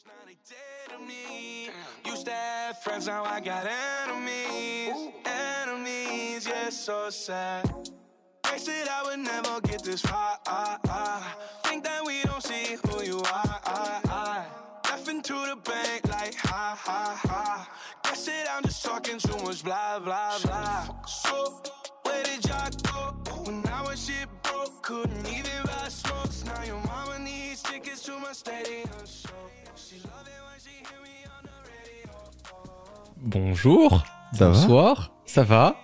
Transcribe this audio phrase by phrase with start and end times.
[0.00, 1.70] close, now they dead to me.
[2.04, 5.12] Used to have friends, now I got enemies.
[5.24, 7.70] Enemies, yeah, so sad.
[8.50, 10.38] They said I would never get this far.
[11.64, 14.46] Think that we don't see who you are.
[14.84, 17.68] Left into the bank like ha ha ha.
[18.04, 21.04] Guess it, I'm just talking too much blah blah blah.
[21.06, 21.62] So,
[22.02, 23.19] where did y'all go?
[24.90, 26.44] Couldn't even buy smokes.
[26.44, 29.30] Now your mama needs tickets to my stadium show.
[29.76, 32.10] She love it when she hear me on the radio.
[33.22, 34.02] Bonjour.
[34.32, 35.12] Ça va Bonsoir.
[35.26, 35.76] Ça va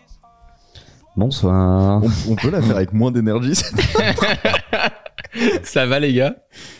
[1.16, 2.02] Bonsoir.
[2.02, 3.54] on, on peut la faire avec moins d'énergie.
[3.54, 3.76] cette-
[5.64, 6.34] Ça va les gars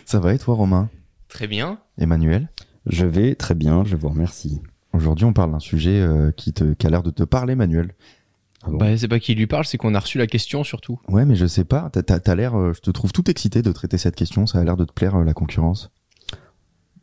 [0.05, 0.89] Ça va et toi Romain
[1.29, 1.79] Très bien.
[1.99, 2.49] Emmanuel
[2.87, 4.63] Je vais très bien, je vous remercie.
[4.93, 7.95] Aujourd'hui on parle d'un sujet euh, qui, te, qui a l'air de te parler Emmanuel.
[8.67, 11.01] Ah bon Bah c'est pas qui lui parle, c'est qu'on a reçu la question surtout.
[11.09, 13.63] Ouais mais je sais pas, t'as, t'as- t'as l'air, euh, je te trouve tout excité
[13.63, 15.91] de traiter cette question, ça a l'air de te plaire euh, la concurrence.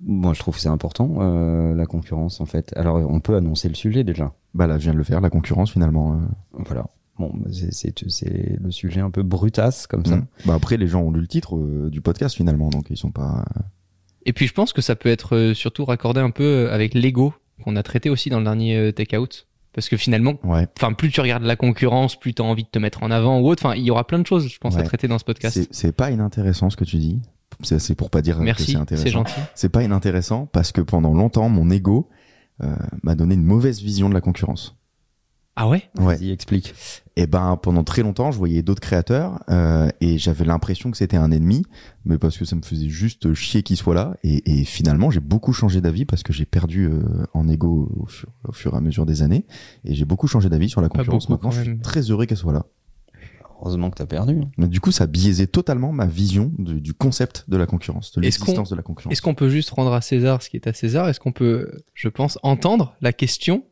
[0.05, 2.73] Moi, je trouve que c'est important, euh, la concurrence, en fait.
[2.75, 4.34] Alors, on peut annoncer le sujet déjà.
[4.53, 6.14] Bah là je viens de le faire, la concurrence finalement.
[6.14, 6.17] euh.
[6.66, 6.88] Voilà.
[7.17, 10.17] Bon, bah, c'est- c'est c'est le sujet un peu brutasse, comme ça.
[10.17, 10.25] Mm.
[10.45, 13.11] Bah après les gens ont lu le titre euh, du podcast finalement, donc ils sont
[13.11, 13.45] pas...
[14.25, 17.75] Et puis je pense que ça peut être surtout raccordé un peu avec l'ego qu'on
[17.78, 19.47] a traité aussi dans le dernier Take Out.
[19.73, 22.79] Parce que finalement, Ouais, enfin plus tu regardes la concurrence, plus t'as envie de te
[22.79, 23.66] mettre en avant ou autre.
[23.66, 25.67] Enfin, il y aura plein de choses, je pense, à traiter dans ce podcast.
[25.71, 27.21] c'est, pas inintéressant ce que tu dis.
[27.61, 29.03] C'est, pour pas dire que c'est intéressant.
[29.03, 29.39] c'est gentil.
[29.55, 32.09] C'est pas inintéressant parce que pendant longtemps mon ego
[32.61, 34.75] euh, m'a donné une mauvaise vision de la concurrence.
[35.56, 36.16] Ah ouais Ouais.
[36.16, 36.73] Vas-y, explique.
[37.16, 41.16] Et ben pendant très longtemps, je voyais d'autres créateurs euh, et j'avais l'impression que c'était
[41.18, 41.64] un ennemi,
[42.06, 44.18] mais parce que ça me faisait juste chier qu'il soit là.
[44.24, 47.04] Et, et finalement, j'ai beaucoup changé d'avis parce que j'ai perdu euh,
[47.36, 49.46] en ego au fur, au fur et à mesure des années,
[49.86, 51.28] et j'ai beaucoup changé d'avis sur la concurrence.
[51.28, 52.66] beaucoup, Maintenant, je suis très heureux qu'elle soit là.
[53.62, 54.42] Heureusement que t'as perdu.
[54.58, 58.20] Mais du coup, ça biaisait totalement ma vision de- du concept de la concurrence, de
[58.22, 59.14] l'existence de la concurrence.
[59.14, 61.08] Est-ce qu'on peut juste rendre à César ce qui est à César?
[61.08, 63.64] Est-ce qu'on peut, je pense, entendre la question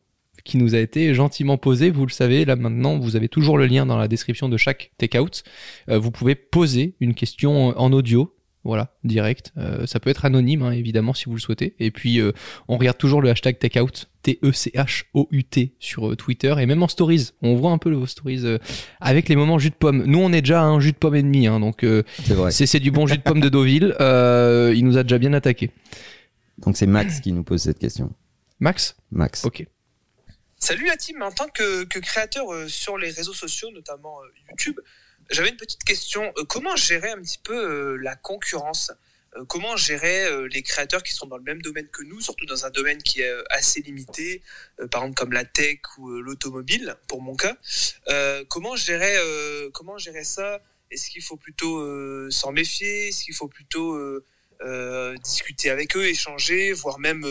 [0.44, 3.66] qui nous a été gentiment posée Vous le savez, là maintenant, vous avez toujours le
[3.66, 5.44] lien dans la description de chaque takeout.
[5.90, 8.34] Euh, vous pouvez poser une question en audio.
[8.64, 9.54] Voilà, direct.
[9.58, 11.76] Euh, ça peut être anonyme, hein, évidemment, si vous le souhaitez.
[11.80, 12.32] Et puis, euh,
[12.68, 17.32] on regarde toujours le hashtag takeout, T-E-C-H-O-U-T, sur euh, Twitter et même en stories.
[17.42, 18.44] On voit un peu vos stories
[19.00, 20.04] avec les moments jus de pomme.
[20.06, 21.86] Nous, on est déjà un jus de pomme et demi, hein, donc
[22.52, 23.96] C'est du bon jus de pomme de Deauville.
[24.00, 25.72] Il nous a déjà bien attaqué.
[26.60, 28.12] Donc, c'est Max qui nous pose cette question.
[28.60, 28.96] Max?
[29.12, 29.44] Max.
[29.44, 29.66] Ok.
[30.64, 34.80] Salut la team, en tant que, créateur euh, sur les réseaux sociaux, notamment euh, YouTube,
[35.32, 36.32] j'avais une petite question.
[36.38, 38.92] Euh, comment gérer un petit peu la concurrence?
[39.48, 42.70] Comment gérer les créateurs qui sont dans le même domaine que nous, surtout dans un
[42.70, 44.44] domaine qui est assez limité,
[44.92, 47.56] par exemple comme la tech ou l'automobile, pour mon cas?
[48.50, 49.16] Comment gérer
[49.74, 50.62] comment gérer ça?
[50.92, 53.08] Est-ce qu'il faut plutôt s'en méfier?
[53.08, 53.98] Est-ce qu'il faut plutôt
[55.24, 57.26] discuter avec eux, échanger, voire même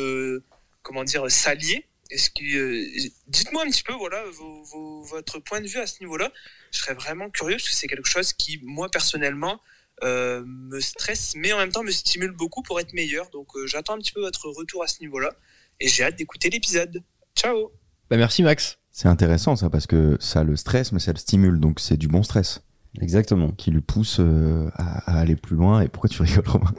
[0.82, 1.86] comment dire s'allier?
[2.10, 5.86] Est-ce que euh, dites-moi un petit peu voilà vos- vos- votre point de vue à
[5.86, 6.30] ce niveau-là.
[6.72, 9.60] Je serais vraiment curieux parce que c'est quelque chose qui moi personnellement
[10.02, 13.28] euh, me stresse, mais en même temps me stimule beaucoup pour être meilleur.
[13.30, 15.30] Donc euh, j'attends un petit peu votre retour à ce niveau-là
[15.78, 17.02] et j'ai hâte d'écouter l'épisode.
[17.36, 17.70] Ciao.
[18.08, 18.78] Bah merci Max.
[18.90, 22.08] C'est intéressant ça parce que ça le stresse, mais ça le stimule, donc c'est du
[22.08, 22.62] bon stress
[23.00, 23.52] Exactement.
[23.52, 25.80] qui lui pousse euh, à, à aller plus loin.
[25.80, 26.74] Et pourquoi tu rigoles, Romain?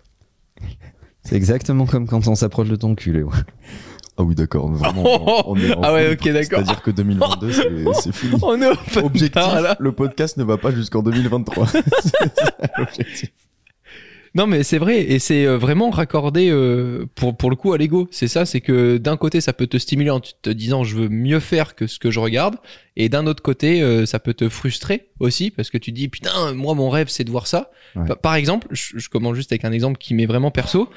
[1.24, 3.32] C'est exactement comme quand on s'approche de ton cul, Léo.
[4.18, 4.70] Ah oui, d'accord.
[4.72, 5.04] Vraiment,
[5.48, 6.60] on- on est Ah ouais, ok, d'accord.
[6.60, 7.52] C'est-à-dire que 2022,
[8.02, 8.34] c'est fini.
[8.42, 9.76] On est open Objectif, bar, là.
[9.80, 11.68] le podcast ne va pas jusqu'en 2023.
[11.68, 13.32] C'est ça, l'objectif.
[14.34, 17.78] Non mais c'est vrai et c'est euh, vraiment raccordé euh, pour pour le coup à
[17.78, 18.08] l'ego.
[18.12, 21.10] C'est ça, c'est que d'un côté ça peut te stimuler en te disant je veux
[21.10, 22.56] mieux faire que ce que je regarde
[22.96, 26.54] et d'un autre côté euh, ça peut te frustrer aussi parce que tu dis putain
[26.54, 27.72] moi mon rêve c'est de voir ça.
[27.98, 28.08] Ouais.
[28.22, 30.88] Par exemple, je, je commence juste avec un exemple qui m'est vraiment perso.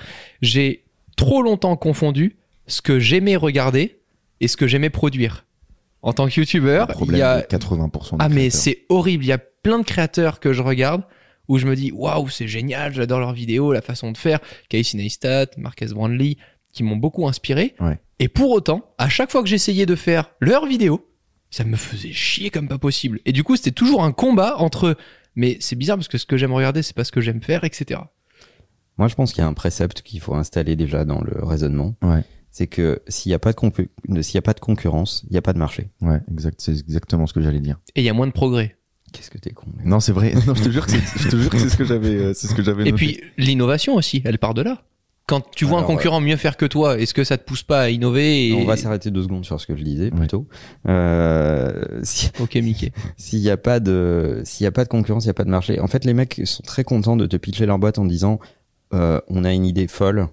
[0.41, 0.85] J'ai
[1.17, 2.37] trop longtemps confondu
[2.67, 4.01] ce que j'aimais regarder
[4.41, 5.47] et ce que j'aimais produire.
[6.03, 9.25] En tant que youtubeur, il problème y a de 80% des Ah mais c'est horrible,
[9.25, 11.03] il y a plein de créateurs que je regarde
[11.49, 14.99] où je me dis waouh, c'est génial, j'adore leurs vidéos, la façon de faire, Casey
[14.99, 16.37] Neistat, Marquez Brandley
[16.73, 17.75] qui m'ont beaucoup inspiré.
[17.81, 17.99] Ouais.
[18.19, 21.09] Et pour autant, à chaque fois que j'essayais de faire leurs vidéos,
[21.51, 23.21] ça me faisait chier comme pas possible.
[23.25, 24.97] Et du coup, c'était toujours un combat entre
[25.37, 27.65] mais c'est bizarre parce que ce que j'aime regarder, c'est pas ce que j'aime faire,
[27.65, 28.01] etc.
[28.99, 31.97] Moi, je pense qu'il y a un précepte qu'il faut installer déjà dans le raisonnement.
[32.03, 32.23] Ouais.
[32.57, 33.89] C'est que s'il n'y a pas de compu-
[34.23, 35.89] s'il y a pas de concurrence, il n'y a pas de marché.
[36.01, 37.81] Ouais, exact, c'est exactement ce que j'allais dire.
[37.97, 38.77] Et il y a moins de progrès.
[39.13, 39.67] Qu'est-ce que t'es con.
[39.77, 39.89] Léo.
[39.89, 40.35] Non, c'est vrai.
[40.47, 42.33] Non, je te jure que c'est, je te jure que c'est ce que j'avais, euh,
[42.33, 42.97] c'est ce que j'avais Et noté.
[42.97, 44.85] puis l'innovation aussi, elle part de là.
[45.27, 47.65] Quand tu vois Alors, un concurrent mieux faire que toi, est-ce que ça te pousse
[47.65, 48.53] pas à innover et...
[48.55, 50.19] On va s'arrêter deux secondes sur ce que je disais Ouais.
[50.19, 50.47] plutôt.
[50.87, 52.93] Euh, si- Ok, Mickey.
[53.17, 55.45] S'il n'y a pas de, s'il y a pas de concurrence, il n'y a pas
[55.45, 55.81] de marché.
[55.81, 58.39] En fait, les mecs sont très contents de te pitcher leur boîte en disant,
[58.93, 60.29] euh, on a une idée folle.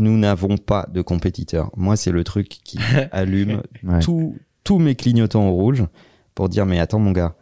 [0.00, 1.70] Nous n'avons pas de compétiteurs.
[1.76, 2.78] Moi, c'est le truc qui
[3.12, 4.00] allume Ouais.
[4.00, 5.84] tous tous mes clignotants au rouge
[6.34, 7.34] pour dire mais attends mon gars,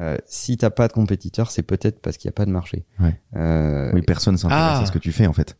[0.00, 2.84] euh, si t'as pas de compétiteurs, c'est peut-être parce qu'il n'y a pas de marché.
[3.00, 3.20] Ouais.
[3.36, 4.80] Euh, Oui, personne s'intéresse Ah.
[4.82, 5.56] à ce que tu fais en fait.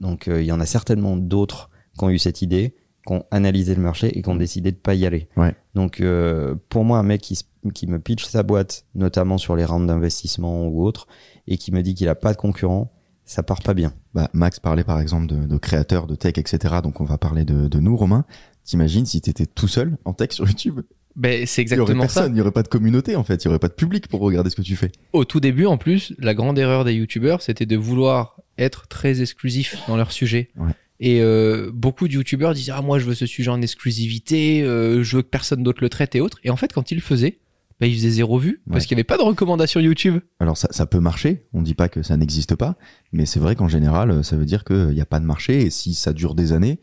[0.00, 2.76] Donc euh, il y en a certainement d'autres qui ont eu cette idée,
[3.06, 5.28] qui ont analysé le marché et qui ont décidé de pas y aller.
[5.36, 5.54] Ouais.
[5.74, 7.36] Donc euh, pour moi, un mec qui,
[7.74, 11.08] qui me pitch sa boîte, notamment sur les rounds d'investissement ou autres,
[11.48, 12.92] et qui me dit qu'il a pas de concurrent,
[13.28, 13.92] ça part pas bien.
[14.14, 16.76] Bah, Max parlait par exemple de, de créateurs, de tech, etc.
[16.82, 18.24] Donc on va parler de, de nous, Romain.
[18.64, 20.80] T'imagines si t'étais tout seul en tech sur YouTube?
[21.14, 22.20] Ben, c'est Il y aurait exactement ça.
[22.20, 24.08] personne, il y aurait pas de communauté en fait, il y aurait pas de public
[24.08, 24.92] pour regarder ce que tu fais.
[25.12, 29.20] Au tout début, en plus, la grande erreur des youtubeurs, c'était de vouloir être très
[29.20, 30.50] exclusif dans leur sujet.
[30.56, 30.70] Ouais.
[31.00, 35.02] Et euh, beaucoup de youtubeurs disaient ah moi je veux ce sujet en exclusivité, euh,
[35.02, 36.38] je veux que personne d'autre le traite et autres.
[36.44, 37.38] Et en fait, quand ils le faisaient,
[37.80, 38.86] bah, ils faisaient zéro vue parce Ouais.
[38.88, 40.18] qu'il n'y avait pas de recommandations YouTube.
[40.40, 42.76] Alors ça, ça peut marcher, on dit pas que ça n'existe pas,
[43.12, 45.70] mais c'est vrai qu'en général, ça veut dire qu'il n'y a pas de marché et
[45.70, 46.80] si ça dure des années,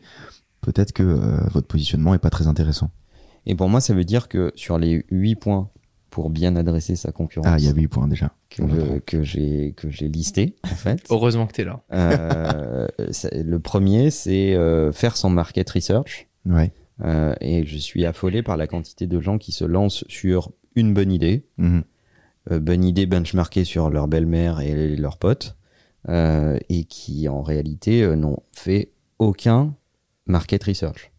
[0.62, 2.90] peut-être que euh, votre positionnement est pas très intéressant.
[3.46, 5.70] Et pour moi, ça veut dire que sur les 8 points
[6.10, 8.32] pour bien adresser sa concurrence Ah, il y a 8 points déjà.
[8.48, 11.04] que, que j'ai que j'ai listé en fait.
[11.10, 11.82] Heureusement que t'es là.
[11.92, 12.88] Euh,
[13.32, 16.28] le premier, c'est euh, faire son market research.
[16.46, 16.72] Ouais.
[17.04, 20.92] Euh, et je suis affolé par la quantité de gens qui se lancent sur une
[20.94, 25.56] bonne idée, euh, bonne idée benchmarkée sur leur belle-mère et leurs potes,
[26.08, 29.74] euh, et qui en réalité euh, n'ont fait aucun
[30.26, 31.10] market research.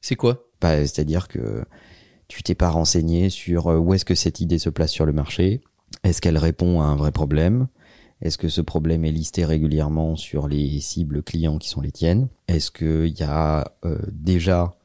[0.00, 0.44] C'est quoi?
[0.60, 1.64] Bah, C'est-à-dire que
[2.28, 5.62] tu t'es pas renseigné sur où est-ce que cette idée se place sur le marché,
[6.04, 7.66] est-ce qu'elle répond à un vrai problème,
[8.20, 12.28] est-ce que ce problème est listé régulièrement sur les cibles clients qui sont les tiennes,
[12.46, 13.72] est-ce qu'il y a
[14.12, 14.76] déjà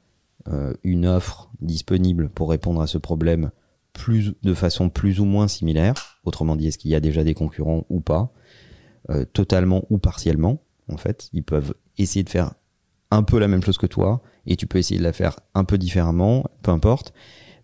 [0.84, 3.52] une offre disponible pour répondre à ce problème
[3.96, 7.34] plus, de façon plus ou moins similaire, autrement dit, est-ce qu'il y a déjà des
[7.34, 8.32] concurrents ou pas,
[9.10, 10.62] euh, totalement ou partiellement,
[10.92, 12.54] en fait, ils peuvent essayer de faire
[13.10, 15.64] un peu la même chose que toi, et tu peux essayer de la faire un
[15.64, 17.14] peu différemment, peu importe.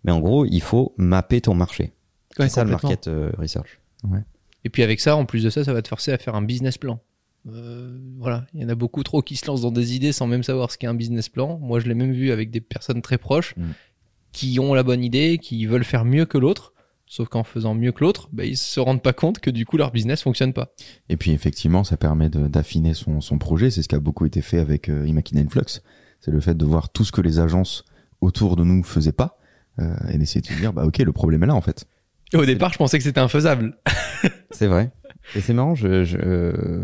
[0.04, 1.92] Mais en gros, il faut mapper ton marché.
[2.38, 3.78] Ouais, c'est ça le market euh, research.
[4.64, 6.42] Et puis avec ça, en plus de ça, ça va te forcer à faire un
[6.42, 7.00] business plan.
[7.48, 10.26] Euh, voilà, il y en a beaucoup trop qui se lancent dans des idées sans
[10.26, 11.58] même savoir ce qu'est un business plan.
[11.58, 13.62] Moi, je l'ai même vu avec des personnes très proches Mm.
[14.32, 16.72] Qui ont la bonne idée, qui veulent faire mieux que l'autre.
[17.06, 19.76] Sauf qu'en faisant mieux que l'autre, bah, ils se rendent pas compte que du coup
[19.76, 20.72] leur business fonctionne pas.
[21.10, 23.70] Et puis effectivement, ça permet d'affiner son, son projet.
[23.70, 25.82] C'est ce qui a beaucoup été fait avec euh, Imakina Influx.
[26.20, 27.84] C'est le fait de voir tout ce que les agences
[28.22, 29.36] autour de nous faisaient pas
[29.78, 31.84] euh, et d'essayer de se dire, bah ok, le problème est là en fait.
[32.32, 33.76] Et au départ, je pensais que c'était infaisable.
[34.50, 34.90] C'est vrai.
[35.36, 36.82] Et c'est marrant, je, je,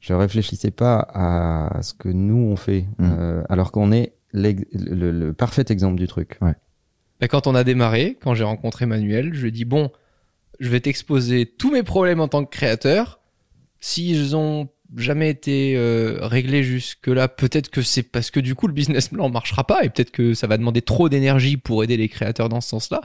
[0.00, 3.04] je réfléchissais pas à ce que nous on fait, Mm.
[3.18, 6.38] euh, alors qu'on est le, le parfait exemple du truc.
[7.20, 9.90] Bah, quand on a démarré, quand j'ai rencontré Manuel, je lui ai dit bon,
[10.60, 13.20] je vais t'exposer tous mes problèmes en tant que créateur.
[13.80, 18.72] S'ils ont jamais été euh, réglés jusque-là, peut-être que c'est parce que du coup le
[18.72, 22.08] business plan marchera pas et peut-être que ça va demander trop d'énergie pour aider les
[22.08, 23.02] créateurs dans ce sens-là.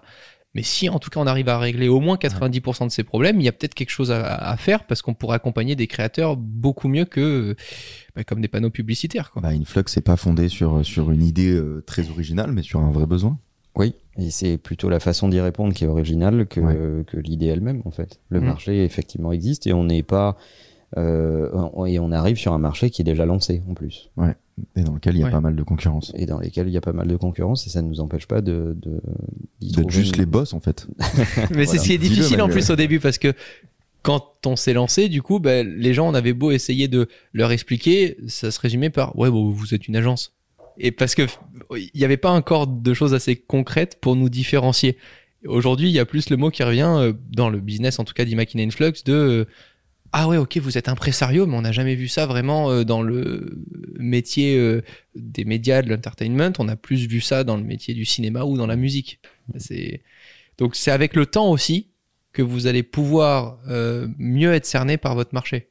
[0.53, 3.39] Mais si en tout cas on arrive à régler au moins 90% de ces problèmes,
[3.39, 6.89] il y a peut-être quelque chose à, faire parce qu'on pourrait accompagner des créateurs beaucoup
[6.89, 7.55] mieux que
[8.15, 9.31] bah, comme des panneaux publicitaires.
[9.31, 9.41] Quoi.
[9.41, 12.91] Bah, Influx c'est pas fondé sur, sur une idée euh, très originale, mais sur un
[12.91, 13.39] vrai besoin.
[13.75, 17.03] Oui, et c'est plutôt la façon d'y répondre qui est originale que, Ouais.
[17.05, 18.19] que l'idée elle-même en fait.
[18.29, 18.45] Le Mm.
[18.45, 20.37] marché effectivement existe et on n'est pas
[20.97, 21.49] euh,
[21.87, 24.09] et on arrive sur un marché qui est déjà lancé en plus
[24.75, 25.31] Et dans lequel il y a Ouais.
[25.31, 26.11] pas mal de concurrence.
[26.15, 28.27] et dans lesquels il y a pas mal de concurrence et ça ne nous empêche
[28.27, 28.75] pas de
[29.61, 30.87] D'être juste une- les boss en fait.
[31.55, 33.33] Mais c'est ce qui est Dis-le, difficile en plus au début parce que
[34.03, 37.51] quand on s'est lancé, du coup, ben, les gens, on avait beau essayer de leur
[37.51, 40.33] expliquer, ça se résumait par ouais, bon, vous êtes une agence.
[40.77, 41.23] Et parce que
[41.75, 44.97] il n'y avait pas encore de choses assez concrètes pour nous différencier.
[45.45, 48.13] Aujourd'hui, il y a plus le mot qui revient euh, dans le business, en tout
[48.13, 49.45] cas d'Imakina Influx, de euh,
[50.13, 53.01] ah ouais, ok, vous êtes impresario, mais on n'a jamais vu ça vraiment euh, dans
[53.01, 53.63] le
[53.97, 54.81] métier
[55.15, 56.51] des médias, de l'entertainment.
[56.59, 59.19] On a plus vu ça dans le métier du cinéma ou dans la musique.
[59.57, 60.01] C'est
[60.57, 61.87] donc c'est avec le temps aussi
[62.33, 63.59] que vous allez pouvoir
[64.17, 65.70] mieux être cerné par votre marché.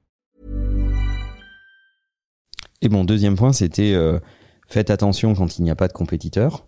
[2.81, 4.19] Et mon deuxième point, c'était euh,
[4.67, 6.67] faites attention quand il n'y a pas de compétiteur.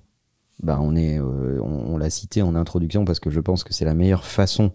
[0.61, 3.85] Bah, on est, euh, on, l'a cité en introduction parce que je pense que c'est
[3.85, 4.71] la meilleure façon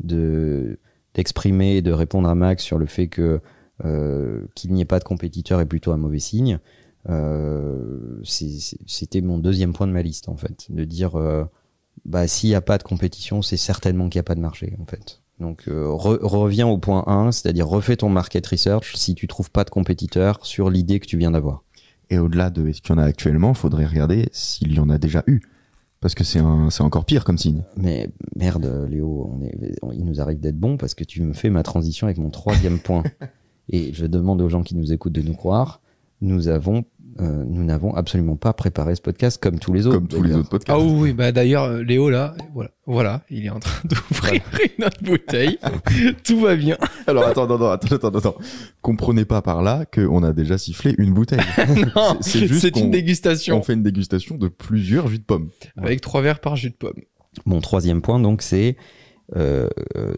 [0.00, 0.78] de
[1.14, 3.40] d'exprimer et de répondre à Max sur le fait que
[3.84, 6.58] euh, qu'il n'y ait pas de compétiteur est plutôt un mauvais signe.
[8.24, 11.12] C'était mon deuxième point de ma liste en fait, de dire
[12.04, 14.76] bah s'il n'y a pas de compétition, c'est certainement qu'il n'y a pas de marché
[14.80, 15.22] en fait.
[15.40, 19.50] Donc euh, re- reviens au point 1, c'est-à-dire refais ton market research si tu trouves
[19.50, 21.64] pas de compétiteur sur l'idée que tu viens d'avoir.
[22.10, 24.98] Et au-delà de ce qu'il y en a actuellement, faudrait regarder s'il y en a
[24.98, 25.40] déjà eu.
[26.00, 27.62] Parce que c'est encore pire comme signe.
[27.78, 31.32] Mais merde, Léo, on est, on- il nous arrive d'être bon parce que tu me
[31.32, 33.02] fais ma transition avec mon troisième point.
[33.70, 35.80] Et je demande aux gens qui nous écoutent de nous croire.
[36.20, 36.84] Nous avons,
[37.20, 39.96] euh, nous n'avons absolument pas préparé ce podcast comme tous les autres.
[39.98, 40.40] Comme tous les d'ailleurs.
[40.40, 40.78] autres podcasts.
[40.78, 44.42] Ah oui, bah d'ailleurs, euh, Léo, là, voilà, voilà, il est en train d'ouvrir
[44.78, 45.58] une autre bouteille.
[46.24, 46.76] Tout va bien.
[47.06, 48.34] Alors attends, attends, attends, attends, attends.
[48.82, 51.38] Comprenez pas par là qu'on a déjà sifflé une bouteille.
[51.94, 53.58] Non, C'est- juste une dégustation.
[53.58, 55.50] On fait une dégustation de plusieurs jus de pommes.
[55.76, 57.00] Avec trois verres par jus de pomme.
[57.46, 58.76] Mon troisième point, donc, c'est
[59.36, 59.68] euh,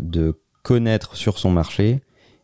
[0.00, 2.00] de connaître sur son marché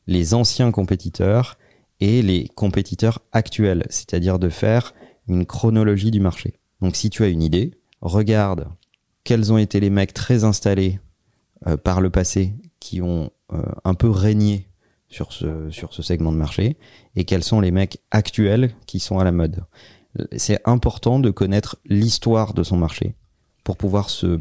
[0.06, 1.56] les anciens compétiteurs
[2.02, 4.92] et les compétiteurs actuels, c'est-à-dire de faire
[5.28, 6.54] une chronologie du marché.
[6.80, 8.66] Donc, si tu as une idée, regarde
[9.22, 10.98] quels ont été les mecs très installés
[11.68, 14.68] euh, par le passé qui ont euh, un peu régné
[15.08, 15.70] sur ce,
[16.02, 16.76] segment de marché
[17.14, 19.62] et quels sont les mecs actuels qui sont à la mode.
[20.36, 23.14] C'est important de connaître l'histoire de son marché
[23.62, 24.40] pour pouvoir se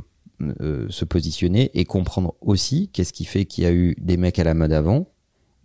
[0.62, 4.39] euh, se positionner et comprendre aussi qu'est-ce qui fait qu'il y a eu des mecs
[4.39, 5.08] à la mode avant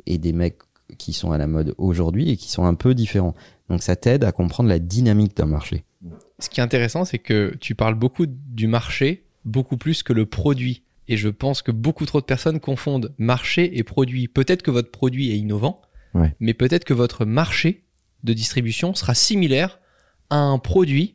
[0.05, 0.59] et des mecs
[0.99, 3.35] qui sont à la mode aujourd'hui et qui sont un peu différents.
[3.69, 5.85] Donc ça t'aide à comprendre la dynamique d'un marché.
[6.39, 10.27] Ce qui est intéressant, c'est que tu parles beaucoup du marché, beaucoup plus que le
[10.27, 10.83] produit.
[11.09, 14.29] Et je pense que beaucoup trop de personnes confondent marché et produit.
[14.29, 15.81] Peut-être que votre produit est innovant,
[16.15, 16.35] Ouais.
[16.41, 17.85] mais peut-être que votre marché
[18.25, 19.79] de distribution sera similaire
[20.31, 21.15] à un produit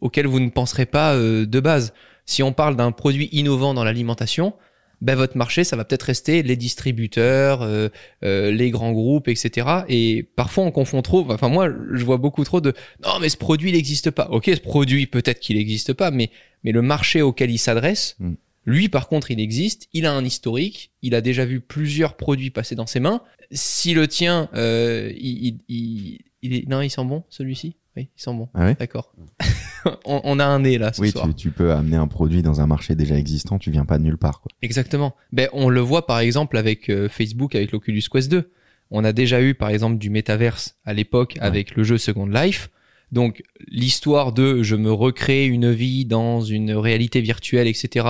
[0.00, 1.92] auquel vous ne penserez pas euh, de base.
[2.24, 4.54] Si on parle d'un produit innovant dans l'alimentation,
[5.00, 7.88] ben votre marché, ça va peut-être rester les distributeurs, euh,
[8.24, 9.84] euh, les grands groupes, etc.
[9.88, 11.24] Et parfois, on confond trop.
[11.30, 12.72] Enfin, moi, je vois beaucoup trop de
[13.04, 14.28] non, mais ce produit, il n'existe pas.
[14.30, 16.30] Ok, ce produit, peut-être qu'il n'existe pas, mais,
[16.64, 18.32] mais le marché auquel il s'adresse, Mm.
[18.64, 19.88] lui, par contre, il existe.
[19.92, 20.90] Il a un historique.
[21.02, 23.22] Il a déjà vu plusieurs produits passer dans ses mains.
[23.52, 27.76] Si le tien, euh, il, il, il, il est, non, il sent bon, celui-ci?
[27.98, 28.48] Oui, il sent bon.
[28.54, 29.12] Ah ouais D'accord.
[30.04, 31.26] on, on a un nez, là, ce Oui, soir.
[31.28, 34.04] tu, tu peux amener un produit dans un marché déjà existant, tu viens pas de
[34.04, 34.40] nulle part.
[34.40, 34.50] Quoi.
[34.62, 35.14] Exactement.
[35.32, 38.50] Ben, on le voit par exemple avec euh, Facebook, avec l'Oculus Quest 2.
[38.90, 42.70] On a déjà eu par exemple du métaverse à l'époque avec le jeu Second Life.
[43.12, 48.06] Donc l'histoire de je me recrée une vie dans une réalité virtuelle, etc.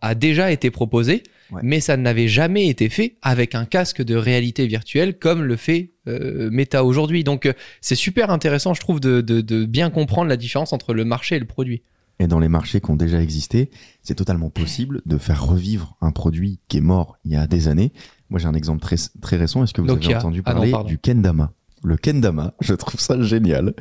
[0.00, 1.60] a déjà été proposée, Ouais.
[1.64, 5.94] mais ça n'avait jamais été fait avec un casque de réalité virtuelle comme le fait
[6.06, 7.24] euh, Meta aujourd'hui.
[7.24, 10.94] Donc euh, c'est super intéressant, je trouve, de, de, de bien comprendre la différence entre
[10.94, 11.82] le marché et le produit.
[12.20, 13.70] Et dans les marchés qui ont déjà existé,
[14.02, 17.66] c'est totalement possible de faire revivre un produit qui est mort il y a des
[17.66, 17.92] années.
[18.28, 19.64] Moi, j'ai un exemple très, très récent.
[19.64, 21.52] Est-ce que vous avez entendu Ah non, parler du kendama?
[21.82, 23.74] Le kendama, je trouve ça génial.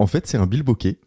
[0.00, 0.98] En fait, c'est un bilboquet.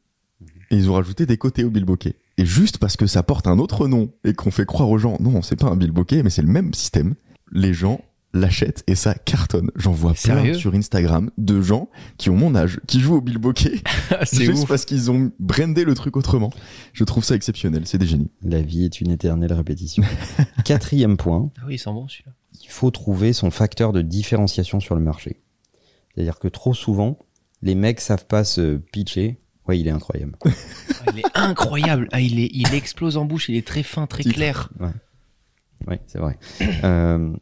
[0.72, 2.16] Et ils ont rajouté des côtés au bilboquet.
[2.40, 5.18] Et juste parce que ça porte un autre nom et qu'on fait croire aux gens,
[5.20, 7.16] non, c'est pas un bilboquet, mais c'est le même système,
[7.52, 8.00] les gens
[8.34, 9.72] l'achètent et ça cartonne.
[9.76, 13.82] J'en vois plein sur Instagram de gens qui ont mon âge, qui jouent au bilboquet
[14.24, 14.70] c'est juste ouf.
[14.70, 16.50] parce qu'ils ont brandé le truc autrement.
[16.94, 18.32] Je trouve ça exceptionnel, c'est des génies.
[18.42, 20.04] La vie est une éternelle répétition.
[20.64, 22.32] Quatrième point, Ah oui, il sent bon celui-là.
[22.64, 25.42] il faut trouver son facteur de différenciation sur le marché.
[26.16, 27.20] C'est-à-dire que trop souvent,
[27.62, 29.42] les mecs savent pas se pitcher.
[29.70, 30.36] Ouais, il est incroyable.
[31.08, 32.10] Ah, il est incroyable.
[32.12, 33.48] Ah, il, est, il explose en bouche.
[33.48, 34.70] Il est très fin, très clair.
[35.88, 36.38] Oui, c'est vrai.
[36.84, 37.34] Euh,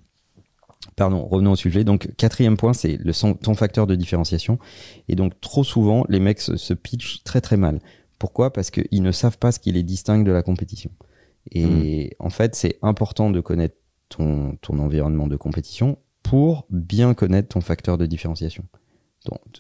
[0.96, 1.84] pardon, revenons au sujet.
[1.84, 4.60] Donc, quatrième point, c'est le son- ton facteur de différenciation.
[5.08, 7.80] Et donc, trop souvent, les mecs se, se pitchent très très mal.
[8.20, 8.54] Pourquoi?
[8.54, 10.92] Parce qu'ils ne savent pas ce qui les distingue de la compétition.
[11.52, 13.76] Et en fait, c'est important de connaître
[14.10, 18.66] ton, ton environnement de compétition pour bien connaître ton facteur de différenciation.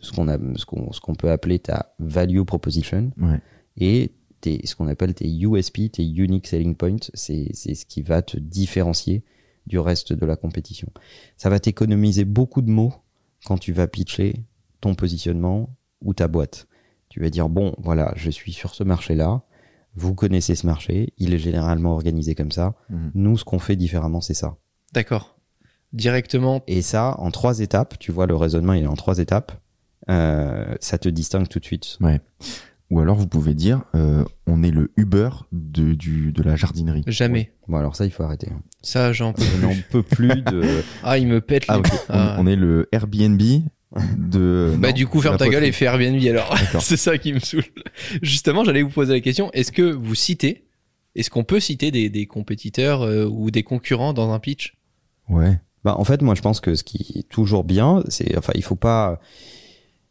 [0.01, 3.39] Ce qu'on a, ce qu'on, ce qu'on peut appeler ta value proposition Ouais.
[3.77, 8.01] et tes, ce qu'on appelle tes USP, tes unique selling points, c'est, c'est ce qui
[8.01, 9.23] va te différencier
[9.65, 10.87] du reste de la compétition.
[11.37, 12.93] Ça va t'économiser beaucoup de mots
[13.45, 14.45] quand tu vas pitcher
[14.79, 16.67] ton positionnement ou ta boîte.
[17.09, 19.41] Tu vas dire, bon, voilà, je suis sur ce marché-là,
[19.95, 23.11] vous connaissez ce marché, il est généralement organisé comme ça, Mhm.
[23.15, 24.57] nous, ce qu'on fait différemment, c'est ça.
[24.93, 25.36] D'accord.
[25.93, 26.63] Directement.
[26.67, 29.53] Et ça, en trois étapes, tu vois, le raisonnement, il est en trois étapes,
[30.09, 31.97] euh, ça te distingue tout de suite.
[32.89, 37.03] Ou alors vous pouvez dire, euh, on est le Uber de, du, de la jardinerie.
[37.07, 37.51] Jamais.
[37.67, 38.47] Bon, alors ça, il faut arrêter.
[38.49, 38.61] hein.
[38.81, 39.43] Ça, j'en peux.
[39.43, 40.61] Je n'en peux plus de...
[41.03, 41.73] Ah, il me pète les.
[41.73, 42.35] Ah ok, on, Ah.
[42.39, 43.41] on est le Airbnb
[44.17, 44.73] de...
[44.77, 46.55] Bah non, du coup ferme ta gueule et fais Airbnb alors.
[46.79, 47.63] C'est ça qui me saoule.
[48.21, 50.65] Justement, j'allais vous poser la question, est-ce que vous citez,
[51.15, 54.77] est-ce qu'on peut citer des, des compétiteurs euh, ou des concurrents dans un pitch?
[55.29, 55.59] Ouais.
[55.87, 58.61] Bah, en fait, moi, je pense que ce qui est toujours bien, c'est, enfin, il
[58.61, 59.21] faut pas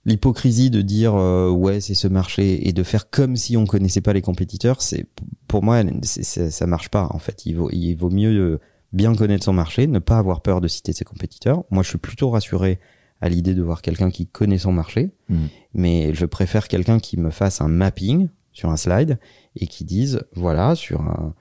[0.06, 4.00] l'hypocrisie de dire euh, ouais, c'est ce marché et de faire comme si on connaissait
[4.00, 4.80] pas les compétiteurs.
[4.80, 5.04] C'est
[5.48, 7.08] pour moi, c'est- ça marche pas.
[7.10, 8.60] En fait, il vaut, il vaut mieux euh,
[8.94, 11.64] bien connaître son marché, ne pas avoir peur de citer ses compétiteurs.
[11.70, 12.78] Moi, je suis plutôt rassuré
[13.20, 15.48] à l'idée de voir quelqu'un qui connaît son marché, Mhm.
[15.74, 19.18] mais je préfère quelqu'un qui me fasse un mapping sur un slide
[19.56, 21.34] et qui dise voilà sur un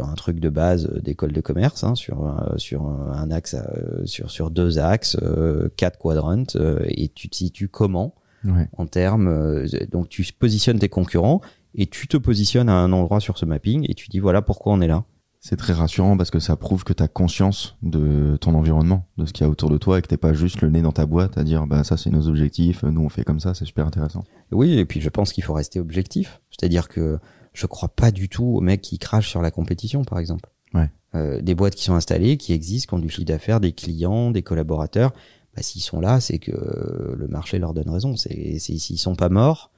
[0.00, 4.30] un truc de base d'école de commerce hein, sur un- sur un axe euh, sur
[4.30, 8.68] sur deux axes euh, quatre quadrants euh, et tu te situes comment Ouais.
[8.76, 11.40] en termes euh, donc tu positionnes tes concurrents
[11.74, 14.72] et tu te positionnes à un endroit sur ce mapping et tu dis voilà pourquoi
[14.74, 15.02] on est là
[15.40, 19.26] C'est très rassurant parce que ça prouve que tu as conscience de ton environnement, de
[19.26, 20.92] ce qu'il y a autour de toi et que t'es pas juste le nez dans
[20.92, 23.64] ta boîte à dire bah ça c'est nos objectifs, nous on fait comme ça, c'est
[23.64, 24.22] super intéressant.
[24.52, 26.40] Oui, et puis je pense qu'il faut rester objectif.
[26.52, 27.18] C'est-à-dire que
[27.52, 30.50] je crois pas du tout aux mecs qui crachent sur la compétition, par exemple.
[30.74, 30.90] Ouais.
[31.14, 34.30] Euh, des boîtes qui sont installées, qui existent, qui ont du chiffre d'affaires, des clients,
[34.30, 35.12] des collaborateurs.
[35.56, 38.16] Bah, s'ils sont là, c'est que euh, le marché leur donne raison.
[38.16, 39.70] C'est, s'ils sont pas morts,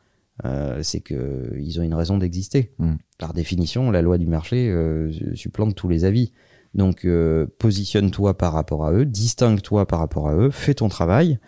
[0.44, 2.72] euh, c'est que ils ont une raison d'exister.
[2.78, 2.94] Mm.
[3.18, 6.32] Par définition, la loi du marché euh, supplante tous les avis.
[6.74, 11.38] Donc, euh, positionne-toi par rapport à eux, distingue-toi par rapport à eux, fais ton travail,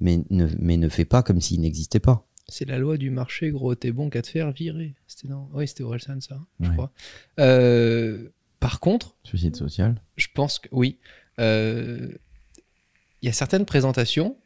[0.00, 2.25] mais ne, mais ne fais pas comme s'ils n'existaient pas.
[2.48, 3.74] C'est la loi du marché, gros.
[3.74, 4.94] T'es bon qu'à te faire virer.
[5.06, 5.48] C'était dans...
[5.52, 6.92] Oui, c'était Orelsan, ça, je crois.
[7.40, 8.28] Euh,
[8.60, 9.96] par contre, Suicide social.
[10.16, 10.96] je pense que oui.
[11.40, 12.08] Euh,
[13.22, 14.36] Il y a certaines présentations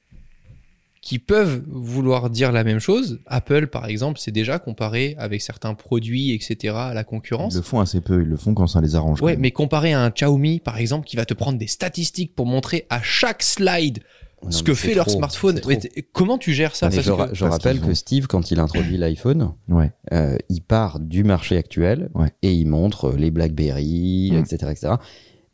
[1.02, 3.20] qui peuvent vouloir dire la même chose.
[3.26, 7.54] Apple, par exemple, c'est déjà comparé avec certains produits, etc., à la Ils concurrence.
[7.56, 9.22] le font assez peu, ils le font quand ça les arrange.
[9.22, 9.40] Ouais, même.
[9.40, 12.86] mais comparé à un Xiaomi, par exemple, qui va te prendre des statistiques pour montrer
[12.90, 14.00] à chaque slide
[14.44, 15.60] Non, ce que fait leur trop, smartphone.
[15.60, 15.70] trop.
[15.74, 18.50] t- comment tu gères ça Parce je, que- ra- je parce rappelle que Steve, quand
[18.50, 19.92] il introduit l'iPhone, Ouais.
[20.12, 22.32] euh, il part du marché actuel Ouais.
[22.42, 24.36] et il montre les BlackBerry, Mm.
[24.38, 24.94] etc., etc.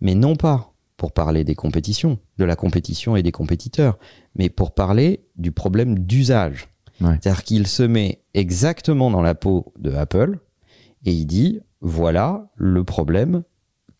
[0.01, 3.99] Mais non pas pour parler des compétitions, de la compétition et des compétiteurs,
[4.35, 6.69] mais pour parler du problème d'usage.
[7.01, 7.19] Ouais.
[7.21, 10.39] C'est-à-dire qu'il se met exactement dans la peau de Apple
[11.05, 13.43] et il dit voilà le problème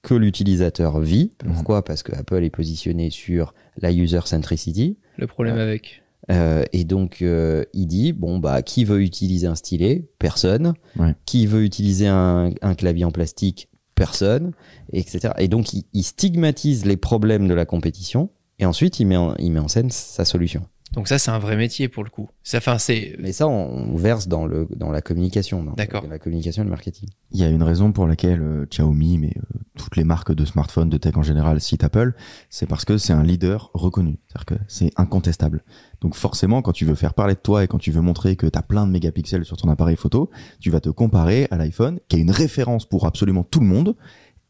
[0.03, 1.33] que l'utilisateur vit.
[1.45, 1.53] Mhm.
[1.53, 1.85] Pourquoi?
[1.85, 4.99] Parce que Apple est positionné sur la user centricity.
[5.17, 6.03] le problème avec.
[6.31, 10.09] Euh, et donc, euh, il dit bon bah qui veut utiliser un stylet?
[10.19, 10.75] Personne.
[10.99, 11.15] Ouais.
[11.25, 13.69] Qui veut utiliser un, un clavier en plastique?
[13.95, 14.53] Personne,
[14.93, 15.33] etc.
[15.39, 18.29] Et donc, il, il stigmatise les problèmes de la compétition.
[18.59, 20.67] Et ensuite, il met en, il met en scène sa solution.
[20.97, 22.31] Donc ça, c'est un vrai métier pour le coup.
[22.43, 26.07] Ça, enfin, c'est Mais ça, on, on verse dans le dans la communication, dans D'accord.
[26.09, 27.11] la communication et le marketing.
[27.33, 30.45] Il y a une raison pour laquelle euh, Xiaomi, mais euh, toutes les marques de
[30.47, 32.15] smartphones, de tech en général, citent Apple,
[32.49, 34.19] c'est parce que c'est un leader reconnu.
[34.27, 35.65] C'est-à-dire que c'est incontestable.
[36.01, 38.47] Donc forcément, quand tu veux faire parler de toi et quand tu veux montrer que
[38.47, 40.31] tu as plein de mégapixels sur ton appareil photo,
[40.61, 43.97] tu vas te comparer à l'iPhone, qui a une référence pour absolument tout le monde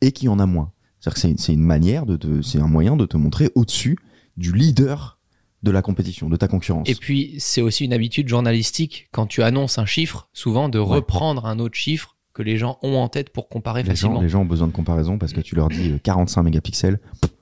[0.00, 0.70] et qui en a moins.
[1.00, 3.50] C'est-à-dire que c'est une, c'est une manière de te, c'est un moyen de te montrer
[3.56, 3.98] au-dessus
[4.36, 5.15] du leader
[5.62, 6.88] de la compétition, de ta concurrence.
[6.88, 10.96] Et puis, c'est aussi une habitude journalistique, quand tu annonces un chiffre, souvent de Ouais.
[10.96, 14.16] reprendre un autre chiffre que les gens ont en tête pour comparer les facilement.
[14.16, 17.00] gens, les gens ont besoin de comparaison parce que tu leur dis euh, 45 mégapixels.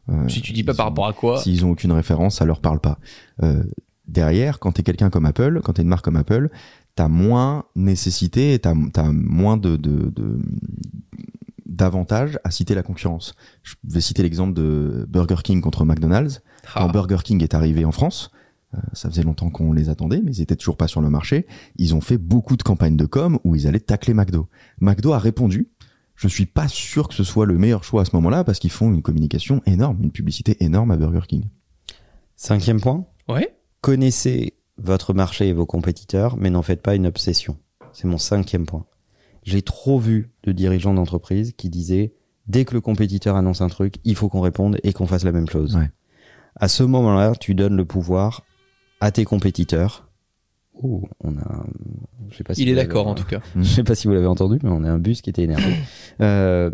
[0.08, 2.44] euh, Si tu dis pas par ont- rapport à quoi, S'ils ont aucune référence, ça
[2.44, 2.98] leur parle pas.
[3.42, 3.64] Euh,
[4.06, 6.48] derrière, quand t'es quelqu'un comme Apple, quand t'es une marque comme Apple,
[6.94, 10.38] t'as moins nécessité, et t'as as moins de, de, de
[11.74, 13.34] d'avantages à citer la concurrence.
[13.62, 16.42] Je vais citer l'exemple de Burger King contre McDonald's.
[16.72, 18.30] Quand Ah, Burger King est arrivé en France,
[18.74, 21.46] euh, ça faisait longtemps qu'on les attendait, mais ils étaient toujours pas sur le marché.
[21.76, 24.48] Ils ont fait beaucoup de campagnes de com où ils allaient tacler McDo.
[24.80, 25.68] McDo a répondu.
[26.16, 28.70] Je suis pas sûr que ce soit le meilleur choix à ce moment-là parce qu'ils
[28.70, 31.48] font une communication énorme, une publicité énorme à Burger King.
[32.36, 33.56] Cinquième point ouais.
[33.80, 37.58] connaissez votre marché et vos compétiteurs, mais n'en faites pas une obsession.
[37.92, 38.86] C'est mon cinquième point.
[39.44, 42.14] J'ai trop vu de dirigeants d'entreprise qui disaient
[42.46, 45.32] dès que le compétiteur annonce un truc, il faut qu'on réponde et qu'on fasse la
[45.32, 45.76] même chose.
[45.76, 45.90] Ouais.
[46.56, 48.42] À ce moment-là, tu donnes le pouvoir
[49.00, 50.08] à tes compétiteurs.
[50.82, 51.66] Ouh, on a.
[52.30, 53.40] Je sais pas si Il est d'accord en tout cas.
[53.56, 55.74] je sais pas si vous l'avez entendu, mais on a un bus qui était énervé.
[56.20, 56.70] Euh,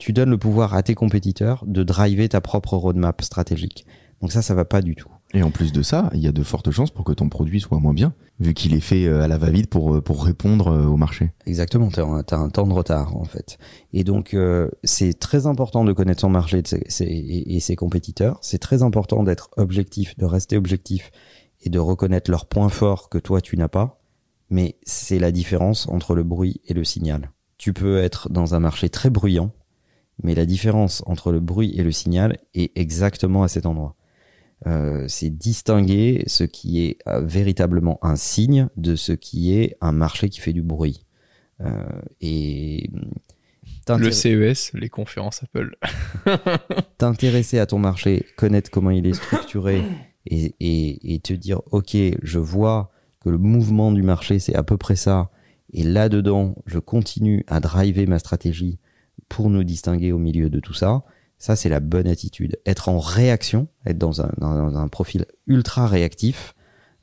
[0.00, 3.86] tu donnes le pouvoir à tes compétiteurs de driver ta propre roadmap stratégique.
[4.20, 5.12] Donc ça, ça va pas du tout.
[5.32, 7.60] Et en plus de ça, il y a de fortes chances pour que ton produit
[7.60, 10.68] soit moins bien, vu qu'il est fait euh, à la va-vite pour, euh, pour répondre
[10.68, 11.30] euh, au marché.
[11.46, 13.58] Exactement, tu as, un temps de retard en fait.
[13.92, 16.62] Et donc euh, c'est très important de connaître son marché
[17.00, 18.38] et ses compétiteurs.
[18.42, 21.12] C'est très important d'être objectif, de rester objectif
[21.62, 24.00] et de reconnaître leurs points forts que toi tu n'as pas.
[24.50, 27.30] Mais c'est la différence entre le bruit et le signal.
[27.56, 29.52] Tu peux être dans un marché très bruyant,
[30.24, 33.94] mais la différence entre le bruit et le signal est exactement à cet endroit.
[34.66, 39.92] Euh, c'est distinguer ce qui est euh, véritablement un signe de ce qui est un
[39.92, 41.06] marché qui fait du bruit.
[41.62, 41.82] Euh,
[42.20, 43.00] et Le
[43.86, 45.76] t'intér- CES, les conférences Apple.
[46.98, 49.82] t'intéresser à ton marché, connaître comment il est structuré
[50.26, 54.62] et, et, et te dire, OK, je vois que le mouvement du marché, c'est à
[54.62, 55.30] peu près ça.
[55.72, 58.78] Et là-dedans, je continue à driver ma stratégie
[59.28, 61.02] pour nous distinguer au milieu de tout ça.
[61.40, 62.60] Ça, c'est la bonne attitude.
[62.66, 66.54] Être en réaction, être dans un, dans un profil ultra réactif,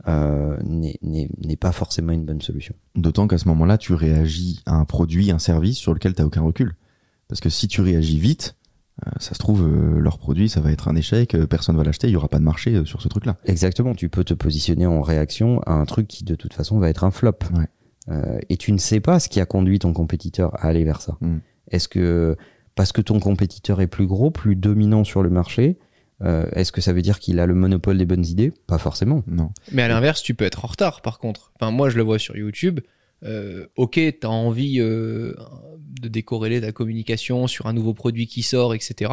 [0.08, 2.76] euh, n'est- pas forcément une bonne solution.
[2.96, 6.44] D'autant qu'à ce moment-là, tu réagis à un produit, un service sur lequel tu aucun
[6.44, 6.76] recul.
[7.28, 8.56] Parce que si tu réagis vite,
[9.06, 12.08] euh, ça se trouve, euh, leur produit, ça va être un échec, personne va l'acheter,
[12.08, 13.38] il y aura pas de marché sur ce truc-là.
[13.46, 16.90] Exactement, tu peux te positionner en réaction à un truc qui de toute façon va
[16.90, 17.40] être un flop.
[17.56, 18.40] Ouais.
[18.50, 21.18] Et tu ne sais pas ce qui a conduit ton compétiteur à aller vers ça.
[21.22, 21.38] Mm.
[21.72, 22.38] Est-ce que
[22.78, 25.78] parce que ton compétiteur est plus gros, plus dominant sur le marché,
[26.24, 28.54] euh, est-ce que ça veut dire qu'il a le monopole des bonnes idées?
[28.68, 29.24] Pas forcément.
[29.28, 29.52] Non.
[29.72, 31.52] Mais à l'inverse, tu peux être en retard par contre.
[31.60, 32.80] Enfin, moi, je le vois sur YouTube.
[33.24, 35.34] Euh, ok, t'as envie euh,
[36.02, 39.12] de décorréler ta communication sur un nouveau produit qui sort, etc.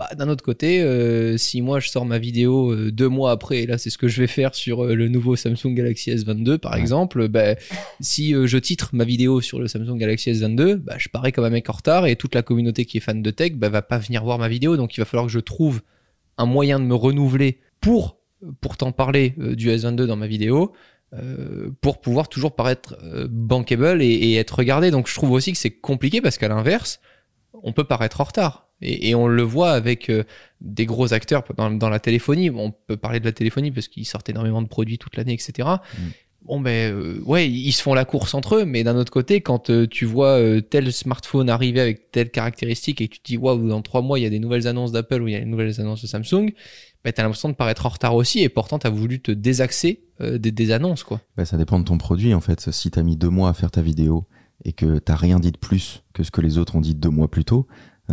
[0.00, 3.58] Bah, d'un autre côté, euh, si moi je sors ma vidéo euh, deux mois après,
[3.58, 6.56] et là c'est ce que je vais faire sur euh, le nouveau Samsung Galaxy S22
[6.56, 6.80] par Ouais.
[6.80, 7.54] exemple, bah,
[8.00, 11.50] si je titre ma vidéo sur le Samsung Galaxy S22, bah, je parais comme un
[11.50, 13.98] mec en retard et toute la communauté qui est fan de tech bah, va pas
[13.98, 14.78] venir voir ma vidéo.
[14.78, 15.82] Donc il va falloir que je trouve
[16.38, 18.16] un moyen de me renouveler pour
[18.62, 20.72] pourtant parler du S22 dans ma vidéo
[21.12, 24.90] euh, pour pouvoir toujours paraître euh, bankable et, et être regardé.
[24.90, 27.00] Donc je trouve aussi que c'est compliqué parce qu'à l'inverse,
[27.62, 28.69] on peut paraître en retard.
[28.82, 30.24] Et, et on le voit avec euh,
[30.60, 32.50] des gros acteurs dans, dans la téléphonie.
[32.50, 35.68] On peut parler de la téléphonie parce qu'ils sortent énormément de produits toute l'année, etc.
[36.42, 39.42] Bon ben euh, ouais, ils se font la course entre eux, mais d'un autre côté,
[39.42, 43.36] quand euh, tu vois tel smartphone arriver avec telle caractéristique et que tu te dis
[43.36, 45.40] waouh, dans trois mois il y a des nouvelles annonces d'Apple ou il y a
[45.40, 46.52] des nouvelles annonces de Samsung,
[47.04, 50.38] ben t'as l'impression de paraître en retard aussi et pourtant t'as voulu te désaxer euh,
[50.38, 51.20] des, des annonces quoi.
[51.36, 52.70] Bah, ça dépend de ton produit en fait.
[52.70, 54.26] Si t'as mis deux mois à faire ta vidéo
[54.64, 57.08] et que t'as rien dit de plus que ce que les autres ont dit deux
[57.08, 57.66] mois plus tôt,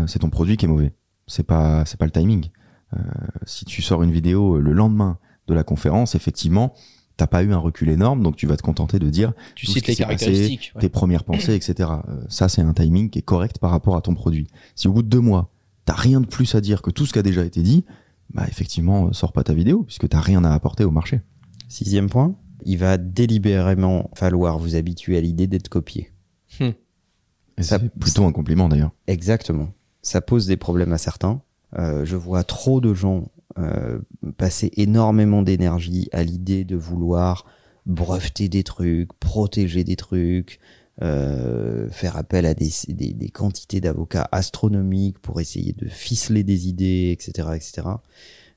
[0.06, 0.94] c'est ton produit qui est mauvais.
[1.26, 2.50] C'est pas, c'est pas le timing.
[2.96, 3.00] Euh,
[3.46, 6.74] si tu sors une vidéo euh, le lendemain de la conférence, effectivement,
[7.18, 9.72] t'as pas eu un recul énorme, donc tu vas te contenter de dire Tu Tout
[9.74, 10.72] ce cites qui les passé, caractéristiques.
[10.76, 10.82] ouais.
[10.82, 11.90] tes premières pensées, etc.
[12.08, 14.48] Euh, ça, c'est un timing qui est correct par rapport à ton produit.
[14.76, 15.52] Si au bout de deux mois,
[15.86, 17.86] t'as rien de plus à dire que tout ce qui a déjà été dit,
[18.34, 21.22] bah effectivement, euh, sors pas ta vidéo puisque t'as rien à apporter au marché.
[21.70, 26.12] Sixième point, il va délibérément falloir vous habituer à l'idée d'être copié.
[26.60, 28.92] Et Ça- c'est plutôt un compliment d'ailleurs.
[29.08, 29.70] Exactement.
[30.08, 31.42] Ça pose des problèmes à certains.
[31.78, 34.00] Euh, je vois trop de gens euh,
[34.38, 37.46] passer énormément d'énergie à l'idée de vouloir
[37.86, 40.60] breveter des trucs, protéger des trucs,
[41.02, 46.70] euh, faire appel à des, des, des quantités d'avocats astronomiques pour essayer de ficeler des
[46.70, 47.88] idées, etc., etc.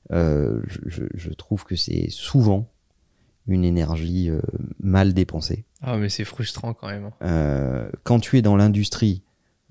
[0.09, 2.69] Je, je- trouve que c'est souvent
[3.47, 4.29] une énergie
[4.79, 5.65] mal dépensée.
[5.81, 7.09] Ah mais c'est frustrant quand même.
[7.21, 7.89] hein.
[8.03, 9.23] Quand tu es dans l'industrie,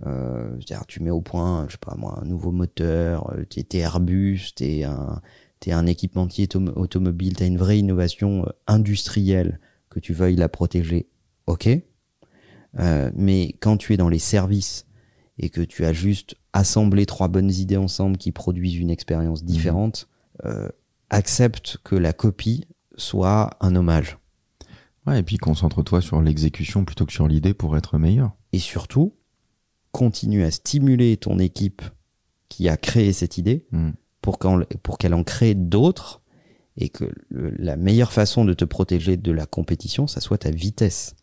[0.07, 3.63] euh, c'est-à-dire tu mets au point, je sais pas moi, un nouveau moteur, euh, t'es
[3.63, 5.21] t'es Airbus, t'es un,
[5.61, 9.61] t'es un équipementier autom- automobile, t'as une vraie innovation euh, industrielle
[9.91, 11.09] que tu veuilles la protéger,
[11.47, 11.69] ok?
[12.79, 14.87] Euh, mais quand tu es dans les services
[15.39, 20.09] et que tu as juste assemblé trois bonnes idées ensemble qui produisent une expérience différente,
[20.45, 20.69] euh,
[21.11, 24.19] accepte que la copie soit un hommage.
[25.07, 28.33] Ouais, et puis concentre-toi sur l'exécution plutôt que sur l'idée pour être meilleur.
[28.53, 29.15] et surtout,
[29.93, 31.83] continue à stimuler ton équipe
[32.49, 33.91] qui a créé cette idée Mm.
[34.23, 36.21] pour qu'en- pour qu'elle en crée d'autres
[36.77, 40.51] et que le- la meilleure façon de te protéger de la compétition, ça soit ta
[40.51, 41.15] vitesse.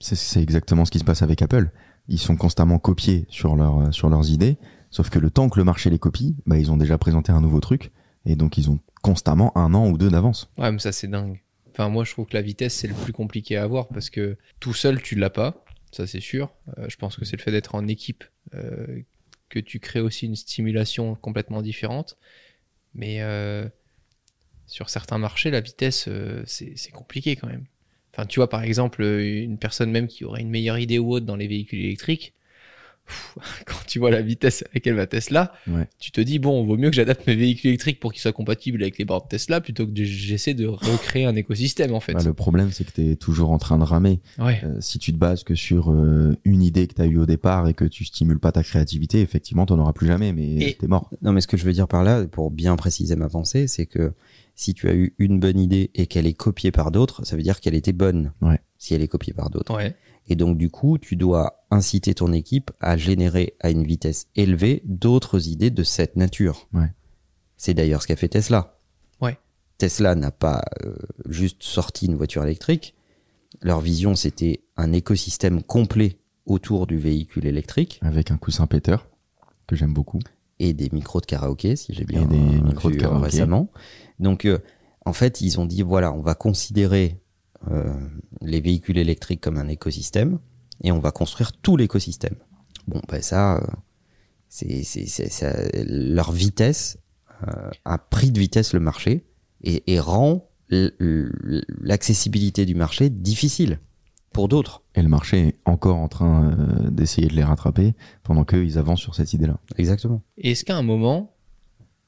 [0.00, 1.70] C'est- C'est exactement ce qui se passe avec Apple.
[2.08, 4.56] Ils sont constamment copiés sur, leur, euh, sur leurs idées,
[4.90, 7.40] sauf que le temps que le marché les copie, bah, ils ont déjà présenté un
[7.40, 7.90] nouveau truc,
[8.24, 10.50] et donc ils ont constamment un an ou deux d'avance.
[10.58, 11.42] Ouais, mais ça c'est dingue.
[11.70, 14.36] Enfin, moi je trouve que la vitesse c'est le plus compliqué à avoir parce que
[14.60, 16.54] tout seul tu l'as pas, ça c'est sûr.
[16.78, 18.24] Euh, je pense que c'est le fait d'être en équipe
[18.54, 19.00] euh,
[19.48, 22.18] que tu crées aussi une stimulation complètement différente.
[22.94, 23.68] Mais euh,
[24.66, 26.08] sur certains marchés, la vitesse
[26.46, 27.66] c'est compliqué quand même.
[28.12, 31.26] Enfin, tu vois par exemple une personne même qui aurait une meilleure idée ou autre
[31.26, 32.34] dans les véhicules électriques.
[33.66, 35.88] Quand tu vois la vitesse à laquelle va Tesla, Ouais.
[35.98, 38.82] tu te dis bon, vaut mieux que j'adapte mes véhicules électriques pour qu'ils soient compatibles
[38.82, 42.12] avec les bornes Tesla plutôt que j'essaie de recréer un écosystème en fait.
[42.14, 44.20] Bah, le problème, c'est que tu es toujours en train de ramer.
[44.38, 44.60] Ouais.
[44.64, 47.26] Euh, si tu te bases que sur euh, une idée que tu as eue au
[47.26, 50.74] départ et que tu stimules pas ta créativité, effectivement, tu auras plus jamais, mais Et-
[50.74, 51.10] t'es mort.
[51.22, 53.86] Non, mais ce que je veux dire par là, pour bien préciser ma pensée, c'est
[53.86, 54.12] que
[54.54, 57.42] si tu as eu une bonne idée et qu'elle est copiée par d'autres, ça veut
[57.42, 58.32] dire qu'elle était bonne.
[58.42, 58.58] Ouais.
[58.76, 59.74] Si elle est copiée par d'autres.
[59.76, 59.94] Ouais.
[60.28, 64.82] Et donc, du coup, tu dois inciter ton équipe à générer à une vitesse élevée
[64.84, 66.68] d'autres idées de cette nature.
[66.72, 66.92] Ouais.
[67.56, 68.78] C'est d'ailleurs ce qu'a fait Tesla.
[69.20, 69.38] Ouais.
[69.78, 70.94] Tesla n'a pas euh,
[71.28, 72.94] juste sorti une voiture électrique.
[73.62, 79.08] Leur vision, c'était un écosystème complet autour du véhicule électrique Avec un coussin péteur
[79.66, 80.20] que j'aime beaucoup.
[80.58, 83.02] et des micros de karaoké, si j'ai bien Et des euh, micros de vu, euh,
[83.02, 83.24] karaoké.
[83.24, 83.70] récemment.
[84.18, 84.58] Donc, euh,
[85.04, 87.20] en fait, ils ont dit voilà, on va considérer
[88.40, 90.38] les véhicules électriques comme un écosystème
[90.82, 92.36] et on va construire tout l'écosystème.
[92.86, 93.60] Bon, ben ça, euh,
[94.48, 96.98] c'est c'est c'est ça- leur vitesse
[97.46, 99.24] euh, a pris de vitesse le marché
[99.62, 100.48] et, et rend
[101.80, 103.80] l'accessibilité du marché difficile
[104.32, 104.82] pour d'autres.
[104.94, 109.00] Et le marché est encore en train euh, d'essayer de les rattraper pendant qu'ils avancent
[109.00, 109.58] sur cette idée-là.
[109.76, 110.22] Exactement.
[110.36, 111.34] Et est-ce qu'à un moment,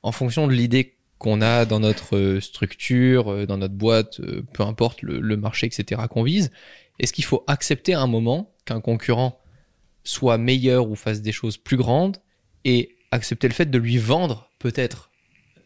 [0.02, 4.42] en fonction de l'idée qu'on a dans notre euh, structure, euh, dans notre boîte, euh,
[4.54, 6.50] peu importe le, marché, etc., qu'on vise,
[6.98, 9.38] est-ce qu'il faut accepter à un moment qu'un concurrent
[10.02, 12.16] soit meilleur ou fasse des choses plus grandes
[12.64, 15.10] et accepter le fait de lui vendre peut-être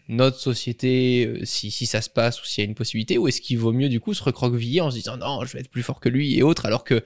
[0.09, 3.41] notre société si, si ça se passe ou s'il y a une possibilité ou est-ce
[3.41, 5.83] qu'il vaut mieux du coup se recroqueviller en se disant non je vais être plus
[5.83, 7.05] fort que lui et autres alors que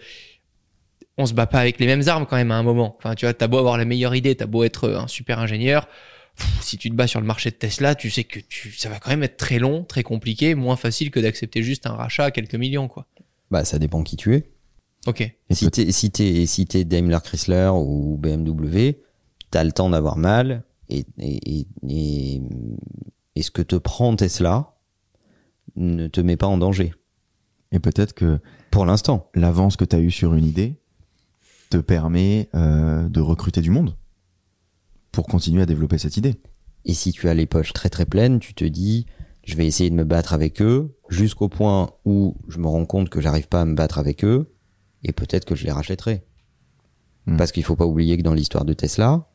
[1.16, 3.24] on se bat pas avec les mêmes armes quand même à un moment enfin tu
[3.24, 5.87] vois t'as beau avoir la meilleure idée t'as beau être un super ingénieur
[6.61, 8.98] si tu te bats sur le marché de Tesla tu sais que tu ça va
[8.98, 12.31] quand même être très long très compliqué moins facile que d'accepter juste un rachat à
[12.31, 13.07] quelques millions quoi
[13.51, 14.51] Bah, ça dépend qui tu es.
[15.07, 18.92] ok Et si t'es si t'es si t'es Daimler Chrysler ou BMW,
[19.51, 22.42] t'as le temps d'avoir mal et et, et et
[23.37, 24.74] et ce que te prend Tesla
[25.77, 26.92] ne te met pas en danger
[27.72, 29.31] Et peut-être que pour l'instant.
[29.35, 30.77] l'avance que tu as eue sur une idée
[31.70, 33.94] te permet euh, de recruter du monde
[35.18, 36.37] pour continuer à développer cette idée.
[36.85, 39.04] Et si tu as les poches très très pleines, tu te dis
[39.42, 43.09] je vais essayer de me battre avec eux jusqu'au point où je me rends compte
[43.09, 44.54] que j'arrive pas à me battre avec eux
[45.02, 46.22] et peut-être que je les rachèterai.
[47.26, 47.37] Hmm.
[47.37, 49.26] Parce qu'il faut pas oublier que dans l'histoire de Tesla,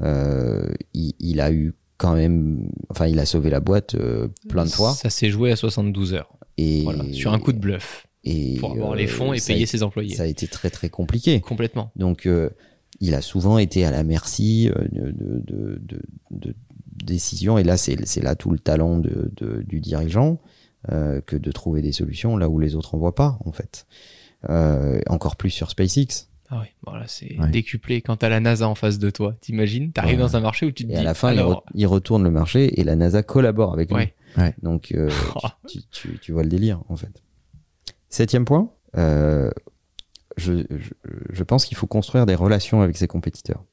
[0.00, 4.64] euh, il, il a eu quand même, enfin il a sauvé la boîte euh, plein
[4.64, 4.94] de fois.
[4.94, 8.72] ça s'est joué à 72 heures Et voilà sur un coup de bluff et, pour
[8.72, 10.88] avoir euh, les fonds et a payer été- ses employés Ça a été très très
[10.90, 11.40] compliqué.
[11.40, 12.50] complètement Donc, euh,
[13.00, 16.54] il a souvent été à la merci euh, de, de, de, de- de
[17.04, 17.56] décisions.
[17.58, 20.40] Et là, c'est c'est là tout le talent de, de- du dirigeant
[20.90, 23.86] euh, que de trouver des solutions là où les autres en voient pas, en fait.
[24.48, 26.26] Euh, encore plus sur SpaceX.
[26.52, 27.48] Ah oui, voilà, c'est Ouais.
[27.50, 28.00] décuplé.
[28.02, 30.22] Quand t'as la NASA en face de toi, t'imagines, t'arrives Ouais.
[30.24, 31.86] dans un marché où tu te Et dis, à la fin, il, alors, re- il
[31.86, 33.96] retourne le marché et la NASA collabore avec lui.
[33.98, 34.14] Ouais.
[34.36, 34.54] Ouais.
[34.62, 35.08] Donc, euh,
[35.68, 37.22] tu, tu, tu vois le délire, en fait.
[38.08, 39.50] Septième point, euh,
[40.40, 40.92] je, je,
[41.30, 43.64] je pense qu'il faut construire des relations avec ses compétiteurs.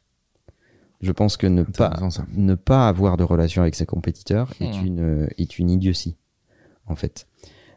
[1.02, 2.00] Je pense que ne pas,
[2.36, 4.86] ne avoir de relation avec ses compétiteurs est Hmm.
[4.86, 6.16] une est une idiotie
[6.88, 7.28] en fait.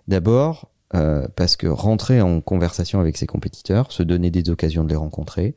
[0.09, 4.89] D'abord euh, parce que rentrer en conversation avec ses compétiteurs, se donner des occasions de
[4.89, 5.55] les rencontrer,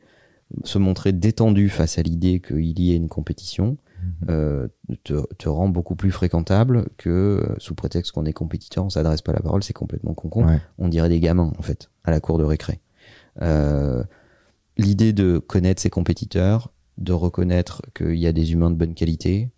[0.62, 3.76] se montrer détendu face à l'idée qu'il y ait une compétition,
[4.28, 4.68] euh,
[5.02, 9.22] te, te rend beaucoup plus fréquentable que euh, sous prétexte qu'on est compétiteur, on s'adresse
[9.22, 10.60] pas la parole, c'est complètement con Ouais.
[10.78, 12.80] on dirait des gamins en fait à la cour de récré.
[13.42, 14.02] Euh,
[14.76, 19.50] L'idée de connaître ses compétiteurs, de reconnaître qu'il y a des humains de bonne qualité,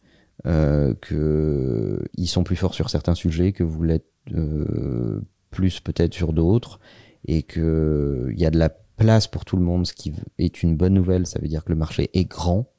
[0.45, 6.13] euh, que ils sont plus forts sur certains sujets, que vous l'êtes euh, plus peut-être
[6.13, 6.81] sur d'autres,
[7.27, 10.63] et que il y a de la place pour tout le monde, ce qui est
[10.63, 11.27] une bonne nouvelle.
[11.27, 12.71] Ça veut dire que le marché est grand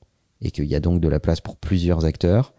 [0.41, 2.53] et qu'il y a donc de la place pour plusieurs acteurs.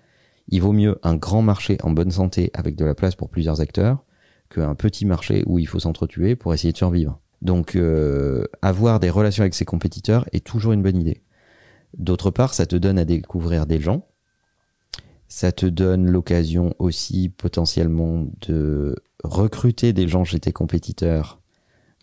[0.48, 3.60] Il vaut mieux un grand marché en bonne santé avec de la place pour plusieurs
[3.60, 4.04] acteurs
[4.50, 7.20] qu'un petit marché où il faut s'entretuer pour essayer de survivre.
[7.42, 11.22] Donc euh, avoir des relations avec ses compétiteurs est toujours une bonne idée.
[11.96, 14.06] D'autre part, ça te donne à découvrir des gens.
[15.28, 21.40] Ça te donne l'occasion aussi potentiellement de recruter des gens chez tes compétiteurs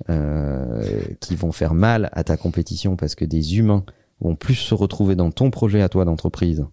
[0.10, 3.86] euh, qui vont faire mal à ta compétition parce que des humains
[4.20, 6.66] vont plus se retrouver dans ton projet à toi d'entreprise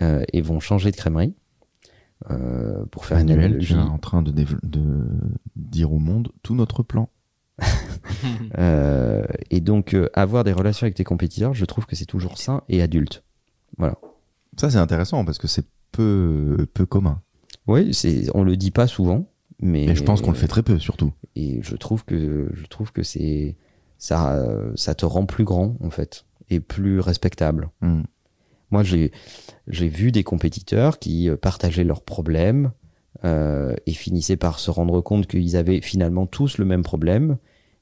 [0.00, 1.34] euh, et vont changer de crèmerie.
[2.30, 3.92] Euh, pour faire une Manuel, tu analogie.
[3.92, 5.06] en train de, de
[5.56, 7.10] dire au monde tout notre plan.
[8.58, 12.38] Euh, et donc, euh, avoir des relations avec tes compétiteurs, je trouve que c'est toujours
[12.38, 13.24] sain et adulte.
[13.78, 13.96] Voilà.
[14.56, 17.20] Ça, c'est intéressant parce que c'est peu, peu commun.
[17.66, 17.90] Oui,
[18.34, 19.26] on le dit pas souvent,
[19.60, 19.96] mais.
[19.96, 21.12] Je pense qu'on le fait très peu, surtout.
[21.34, 23.56] Et je trouve que, je trouve que c'est,
[23.98, 24.44] ça,
[24.76, 27.70] ça te rend plus grand, en fait, et plus respectable.
[27.80, 28.02] Hmm.
[28.72, 29.12] Moi, j'ai,
[29.68, 32.72] j'ai vu des compétiteurs qui euh, partageaient leurs problèmes,
[33.24, 37.38] euh, et finissaient par se rendre compte qu'ils avaient finalement tous le même problème,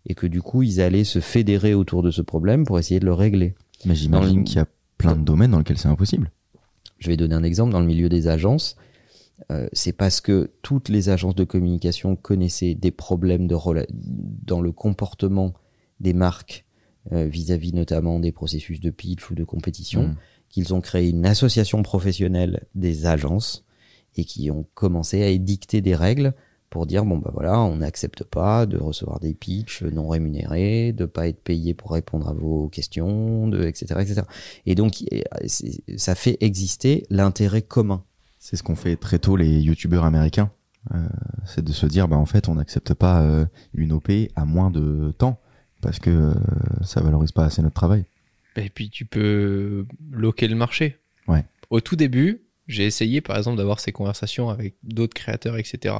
[0.06, 3.04] et que du coup, ils allaient se fédérer autour de ce problème pour essayer de
[3.04, 3.54] le régler.
[3.84, 4.66] Mais j'imagine qu'il y a
[4.98, 6.30] plein de domaines dans lesquels c'est impossible.
[6.98, 8.76] Je vais donner un exemple dans le milieu des agences.
[9.50, 13.56] Euh, c'est parce que toutes les agences de communication connaissaient des problèmes de
[14.44, 15.54] dans le comportement
[15.98, 16.66] des marques
[17.12, 20.16] euh, vis-à-vis notamment des processus de pitch ou de compétition Mm.
[20.50, 23.64] qu'ils ont créé une association professionnelle des agences
[24.16, 26.32] et qui ont commencé à édicter des règles
[26.68, 31.04] pour dire bon bah voilà, on n'accepte pas de recevoir des pitchs non rémunérés, de
[31.04, 34.22] pas être payé pour répondre à vos questions, de etc etc.
[34.66, 35.02] Et donc
[35.46, 38.04] c'est- ça fait exister l'intérêt commun.
[38.38, 40.50] C'est ce qu'ont fait très tôt les youtubeurs américains.
[40.94, 41.06] Euh,
[41.44, 43.44] c'est de se dire, bah en fait, on n'accepte pas euh,
[43.74, 45.38] une OP à moins de temps
[45.82, 46.34] parce que euh,
[46.82, 48.04] ça valorise pas assez notre travail.
[48.56, 50.98] Et puis tu peux loquer le marché.
[51.28, 51.44] Ouais.
[51.68, 55.94] Au tout début, j'ai essayé par exemple d'avoir ces conversations avec d'autres créateurs, etc.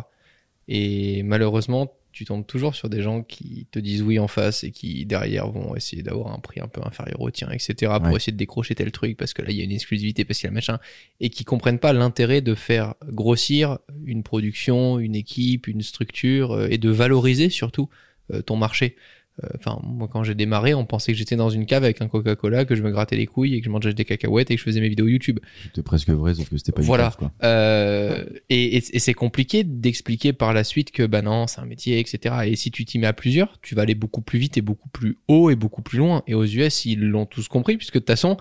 [0.68, 4.72] Et malheureusement, tu tombes toujours sur des gens qui te disent oui en face et
[4.72, 7.92] qui derrière vont essayer d'avoir un prix un peu inférieur au tien, etc.
[8.00, 8.16] pour Ouais.
[8.16, 10.48] essayer de décrocher tel truc parce que là il y a une exclusivité, parce qu'il
[10.48, 10.78] y a machin,
[11.20, 16.68] et qui comprennent pas l'intérêt de faire grossir une production, une équipe, une structure euh,
[16.68, 17.88] et de valoriser surtout
[18.32, 18.96] euh, ton marché.
[19.44, 22.08] Euh, Enfin, moi, quand j'ai démarré, on pensait que j'étais dans une cave avec un
[22.08, 24.58] Coca-Cola, que je me grattais les couilles et que je mangeais des cacahuètes et que
[24.60, 25.38] je faisais mes vidéos YouTube.
[25.64, 27.04] C'était presque vrai, sauf que c'était pas une Voilà.
[27.04, 27.32] cave, quoi.
[27.44, 31.66] Euh, et et- et c'est compliqué d'expliquer par la suite que, bah non, c'est un
[31.66, 32.34] métier, etc.
[32.46, 34.88] Et si tu t'y mets à plusieurs, tu vas aller beaucoup plus vite et beaucoup
[34.88, 36.22] plus haut et beaucoup plus loin.
[36.26, 38.36] Et aux US, ils l'ont tous compris, puisque de toute façon,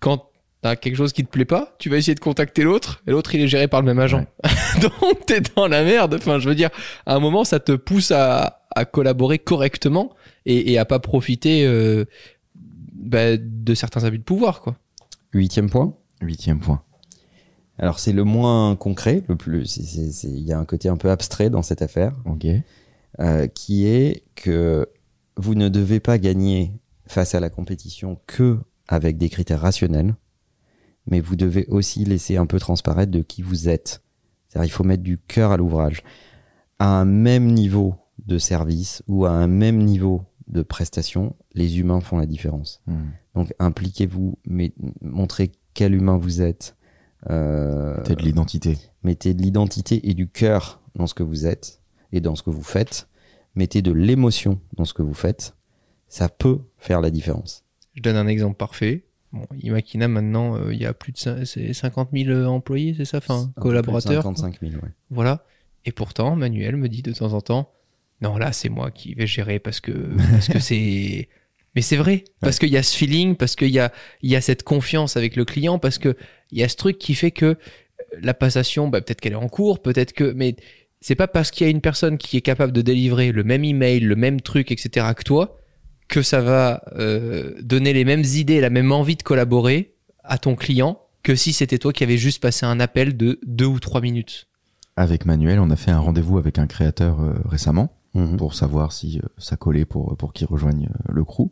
[0.00, 0.28] quand
[0.62, 3.34] t'as quelque chose qui te plaît pas, tu vas essayer de contacter l'autre, et l'autre,
[3.34, 4.24] il est géré par le même agent.
[4.80, 6.14] Donc, t'es dans la merde.
[6.14, 6.70] Enfin, je veux dire,
[7.06, 10.14] à un moment, ça te pousse à, à collaborer correctement
[10.46, 12.04] et, et à pas profiter euh,
[12.92, 14.76] bah, de certains abus de pouvoir, quoi.
[15.32, 15.94] Huitième point.
[16.20, 16.82] Huitième point.
[17.78, 19.76] Alors c'est le moins concret, le plus.
[20.24, 22.14] Il y a un côté un peu abstrait dans cette affaire.
[23.20, 24.86] Euh, qui est que
[25.36, 26.72] vous ne devez pas gagner
[27.06, 30.14] face à la compétition que avec des critères rationnels,
[31.06, 34.02] mais vous devez aussi laisser un peu transparaître de qui vous êtes.
[34.48, 36.02] C'est-à-dire, il faut mettre du cœur à l'ouvrage.
[36.78, 42.00] À un même niveau de service ou à un même niveau de prestation, les humains
[42.00, 42.82] font la différence.
[42.86, 43.10] Hmm.
[43.34, 46.76] Donc, impliquez-vous, mais montrez quel humain vous êtes.
[47.30, 48.78] Euh, Peut-être de l'identité.
[49.04, 51.80] mettez de l'identité et du cœur dans ce que vous êtes
[52.12, 53.08] et dans ce que vous faites.
[53.54, 55.54] Mettez de l'émotion dans ce que vous faites.
[56.08, 57.64] Ça peut faire la différence.
[57.94, 59.04] Je donne un exemple parfait.
[59.32, 63.04] Bon, Imakina, maintenant, euh, il y a plus de cin- c'est 50 000 employés, c'est
[63.06, 63.18] ça?
[63.18, 64.22] Enfin, collaborateurs?
[64.22, 64.90] 55 000, ouais.
[65.10, 65.44] Voilà.
[65.86, 67.70] Et pourtant, Manuel me dit de temps en temps,
[68.22, 69.92] non, là, c'est moi qui vais gérer parce que,
[70.30, 71.28] parce que c'est...
[71.74, 74.36] Mais c'est vrai, parce qu'il y a ce feeling, parce qu'il y a, il y
[74.36, 76.16] a cette confiance avec le client, parce que
[76.50, 77.56] il y a ce truc qui fait que
[78.20, 80.32] la passation, bah, peut-être qu'elle est en cours, peut-être que...
[80.36, 80.54] Mais
[81.00, 83.64] c'est pas parce qu'il y a une personne qui est capable de délivrer le même
[83.64, 85.06] email, le même truc, etc.
[85.16, 85.58] que toi,
[86.08, 90.54] que ça va euh, donner les mêmes idées, la même envie de collaborer à ton
[90.54, 94.02] client que si c'était toi qui avais juste passé un appel de deux ou trois
[94.02, 94.46] minutes.
[94.96, 98.36] Avec Manuel, on a fait un rendez-vous avec un créateur euh, récemment Mhm.
[98.36, 101.48] pour savoir si euh, ça collait pour, pour qu'il rejoigne euh, le crew.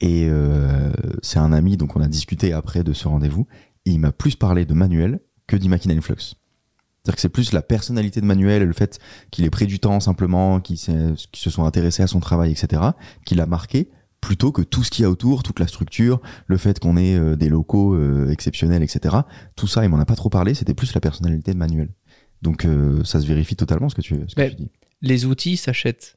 [0.00, 3.46] Et euh, c'est un ami, donc on a discuté après de ce rendez-vous.
[3.86, 6.16] Et il m'a plus parlé de Manuel que d'Imakina Influx.
[7.02, 8.98] C'est-à-dire que c'est plus la personnalité de Manuel, le fait
[9.30, 12.50] qu'il ait pris du temps simplement, qu'il s'est- qu'il se soit intéressé à son travail,
[12.50, 12.82] etc.,
[13.24, 13.88] qui l'a marqué,
[14.20, 17.16] plutôt que tout ce qu'il y a autour, toute la structure, le fait qu'on ait
[17.16, 19.16] euh, des locaux euh, exceptionnels, etc.
[19.56, 21.88] Tout ça, il m'en a pas trop parlé, c'était plus la personnalité de Manuel.
[22.42, 24.70] Donc euh, ça se vérifie totalement ce que tu, ce que tu dis.
[25.02, 26.16] Les outils s'achètent.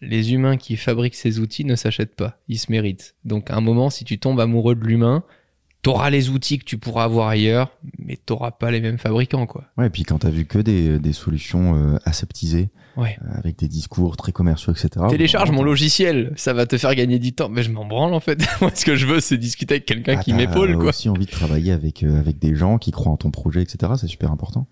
[0.00, 2.38] Les humains qui fabriquent ces outils ne s'achètent pas.
[2.48, 3.16] Ils se méritent.
[3.24, 5.24] Donc, à un moment, si tu tombes amoureux de l'humain,
[5.82, 9.64] t'auras les outils que tu pourras avoir ailleurs, mais t'auras pas les mêmes fabricants, quoi.
[9.76, 13.16] Ouais, et puis quand t'as vu que des, des solutions euh, aseptisées, Ouais.
[13.22, 15.06] euh, avec des discours très commerciaux, etc.
[15.08, 17.48] Télécharge mon logiciel, ça va te faire gagner du temps.
[17.48, 18.44] Mais je m'en branle, en fait.
[18.60, 20.88] Moi, ce que je veux, c'est discuter avec quelqu'un ah, qui m'épaule, quoi.
[20.88, 23.92] aussi envie de travailler avec, euh, avec des gens qui croient en ton projet, etc.
[23.96, 24.66] C'est super important.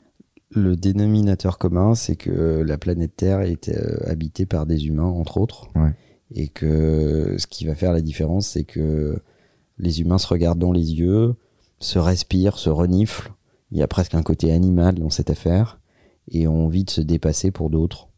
[0.50, 5.38] Le dénominateur commun, c'est que la planète Terre est euh, habitée par des humains, entre
[5.38, 5.68] autres.
[5.74, 5.92] Ouais.
[6.34, 9.20] Et que ce qui va faire la différence, c'est que
[9.78, 11.34] les humains se regardent dans les yeux,
[11.80, 13.32] se respirent, se reniflent.
[13.72, 15.80] Il y a presque un côté animal dans cette affaire.
[16.28, 18.08] Et ont envie de se dépasser pour d'autres.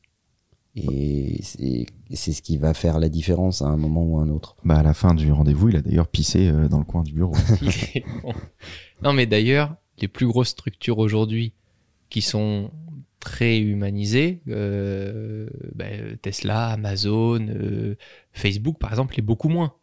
[0.75, 4.57] Et c'est ce qui va faire la différence à un moment ou à un autre.
[4.65, 7.13] Bah, à la fin du rendez-vous, il a d'ailleurs pissé euh, dans le coin du
[7.13, 7.35] bureau.
[9.03, 11.53] Non, mais d'ailleurs, les plus grosses structures aujourd'hui
[12.11, 12.71] qui sont
[13.21, 17.97] très humanisées, euh, ben, Tesla, Amazon, euh,
[18.33, 19.75] Facebook, par exemple, est beaucoup moins.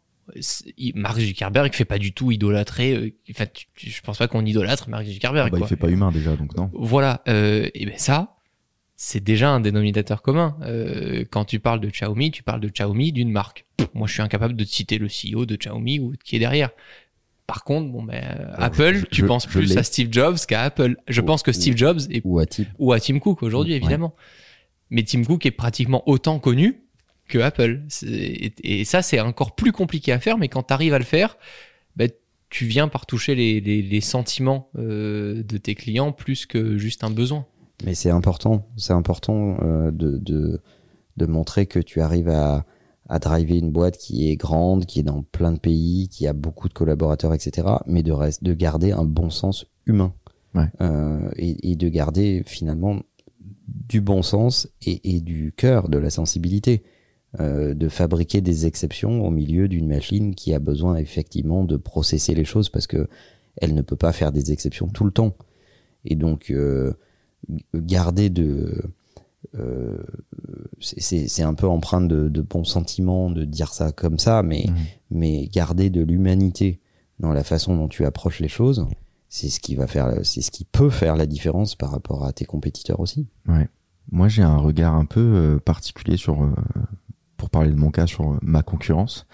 [0.94, 2.94] Mark Zuckerberg fait pas du tout idolâtrer.
[2.96, 5.48] euh, Enfin, tu- tu- je pense pas qu'on idolâtre Mark Zuckerberg.
[5.48, 6.70] Ah bah, il fait pas humain déjà, donc non.
[6.74, 7.22] Voilà.
[7.28, 8.36] Euh, et ben ça,
[8.96, 10.56] c'est déjà un dénominateur commun.
[10.62, 13.66] Euh, quand tu parles de Xiaomi, tu parles de Xiaomi d'une marque.
[13.76, 16.40] Pff, Moi, je suis incapable de te citer le CEO de Xiaomi ou qui est
[16.40, 16.70] derrière.
[17.46, 20.36] Par contre, bon, ben, euh, Apple, je- tu je- penses je plus à Steve Jobs
[20.48, 20.96] qu'à Apple.
[21.06, 22.68] Je Ou- pense que Steve Jobs est, Ou à type.
[22.78, 23.78] ou à Tim Cook aujourd'hui, Ouais.
[23.78, 24.14] évidemment.
[24.90, 26.82] Mais Tim Cook est pratiquement autant connu
[27.28, 27.82] que Apple.
[28.06, 31.04] Et, et ça, c'est encore plus compliqué à faire, mais quand tu arrives à le
[31.04, 31.36] faire,
[31.96, 32.10] ben,
[32.50, 37.02] tu viens par toucher les, les, les sentiments euh, de tes clients plus que juste
[37.04, 37.46] un besoin.
[37.84, 40.60] Mais c'est important, c'est important euh, de, de,
[41.16, 42.64] de montrer que tu arrives à,
[43.08, 46.32] à driver une boîte qui est grande, qui est dans plein de pays, qui a
[46.32, 47.68] beaucoup de collaborateurs, etc.
[47.86, 50.12] Mais de, reste, de garder un bon sens humain.
[50.54, 50.68] Ouais.
[50.80, 53.02] Euh, et, et de garder finalement
[53.68, 56.82] du bon sens et, et du cœur, de la sensibilité.
[57.40, 62.34] Euh, de fabriquer des exceptions au milieu d'une machine qui a besoin effectivement de processer
[62.34, 63.08] les choses parce que
[63.56, 65.36] elle ne peut pas faire des exceptions tout le temps.
[66.06, 66.94] Et donc euh,
[67.74, 68.84] garder de
[69.54, 69.98] euh,
[70.80, 74.74] c'est un peu empreint de, de bons sentiments de dire ça comme ça, mais Mhm.
[75.10, 76.80] mais garder de l'humanité
[77.20, 78.86] dans la façon dont tu approches les choses,
[79.28, 82.32] c'est ce qui va faire, c'est ce qui peut faire la différence par rapport à
[82.32, 83.26] tes compétiteurs aussi.
[83.48, 83.68] Ouais.
[84.12, 86.52] Moi, j'ai un regard un peu euh, particulier sur, euh,
[87.36, 89.26] pour parler de mon cas, sur ma concurrence.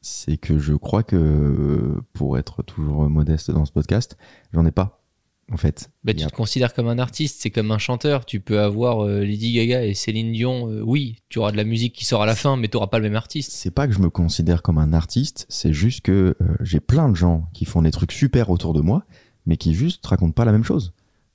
[0.00, 4.16] C'est que je crois que, pour être toujours modeste dans ce podcast,
[4.52, 5.03] j'en ai pas,
[5.52, 5.90] en fait.
[6.04, 8.24] Bah, tu a- te considères comme un artiste, c'est comme un chanteur.
[8.24, 10.70] Tu peux avoir euh, Lady Gaga et Céline Dion.
[10.70, 12.86] euh, oui, tu auras de la musique qui sort à la fin, mais tu n'auras
[12.88, 13.52] pas le même artiste.
[13.52, 17.08] C'est pas que je me considère comme un artiste, c'est juste que euh, j'ai plein
[17.08, 19.04] de gens qui font des trucs super autour de moi,
[19.46, 20.92] mais qui juste racontent pas la même chose.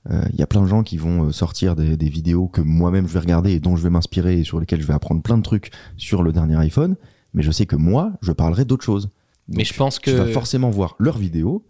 [0.10, 2.62] Euh, Il y a plein de gens qui vont euh, sortir des, des vidéos que
[2.62, 5.22] moi-même je vais regarder et dont je vais m'inspirer et sur lesquelles je vais apprendre
[5.22, 6.96] plein de trucs sur le dernier iPhone,
[7.34, 9.10] mais je sais que moi, je parlerai d'autres choses.
[9.50, 11.66] mais je pense que Tu vas forcément voir leur vidéo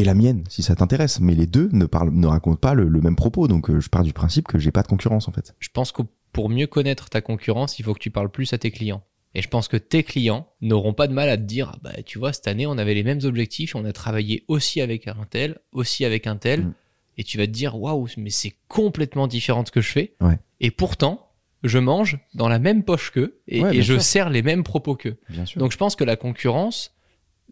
[0.00, 2.88] et la mienne si ça t'intéresse, mais les deux ne parlent, ne racontent pas le,
[2.88, 5.32] le même propos, donc euh, je pars du principe que j'ai pas de concurrence en
[5.32, 5.54] fait.
[5.58, 8.58] je pense que pour mieux connaître ta concurrence, il faut que tu parles plus à
[8.58, 9.02] tes clients.
[9.34, 12.02] Et je pense que tes clients n'auront pas de mal à te dire, ah bah,
[12.04, 15.16] tu vois, cette année, on avait les mêmes objectifs, on a travaillé aussi avec un
[15.28, 16.72] tel, aussi avec un tel, Mm.
[17.18, 20.14] et tu vas te dire, waouh, mais c'est complètement différent de ce que je fais.
[20.20, 20.38] Ouais.
[20.60, 21.28] Et pourtant,
[21.62, 24.02] je mange dans la même poche qu'eux, et, Ouais, et je sûr.
[24.02, 25.16] sers les mêmes propos qu'eux.
[25.56, 26.94] Donc je pense que la concurrence,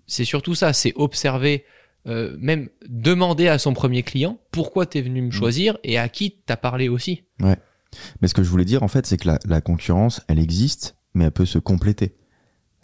[0.06, 1.64] c'est surtout ça, c'est observer,
[2.06, 6.36] euh, même demander à son premier client pourquoi t'es venu me choisir et à qui
[6.46, 7.24] t'as parlé aussi.
[8.20, 10.96] Mais ce que je voulais dire, en fait, c'est que la, la concurrence, elle existe,
[11.14, 12.16] mais elle peut se compléter.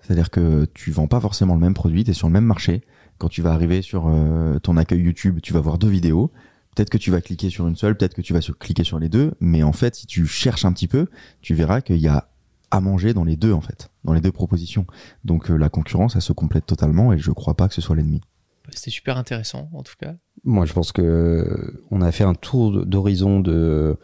[0.01, 2.83] C'est-à-dire que tu vends pas forcément le même produit, tu es sur le même marché.
[3.19, 6.33] Quand tu vas arriver sur euh, ton accueil YouTube, tu vas voir deux vidéos.
[6.75, 8.99] Peut-être que tu vas cliquer sur une seule, peut-être que tu vas sur- cliquer sur
[8.99, 9.33] les deux.
[9.41, 11.07] Mais en fait, si tu cherches un petit peu,
[11.43, 12.29] tu verras qu'il y a
[12.71, 14.87] à manger dans les deux, en fait, dans les deux propositions.
[15.25, 17.95] Donc euh, la concurrence, elle se complète totalement et je crois pas que ce soit
[17.95, 18.23] l'ennemi.
[18.71, 20.15] C'était super intéressant en tout cas.
[20.45, 23.97] Moi, je pense que on a fait un tour d'horizon de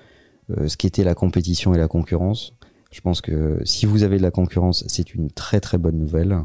[0.51, 2.55] euh, ce qu'était la compétition et la concurrence.
[2.91, 6.39] Je pense que si vous avez de la concurrence, c'est une très très bonne nouvelle.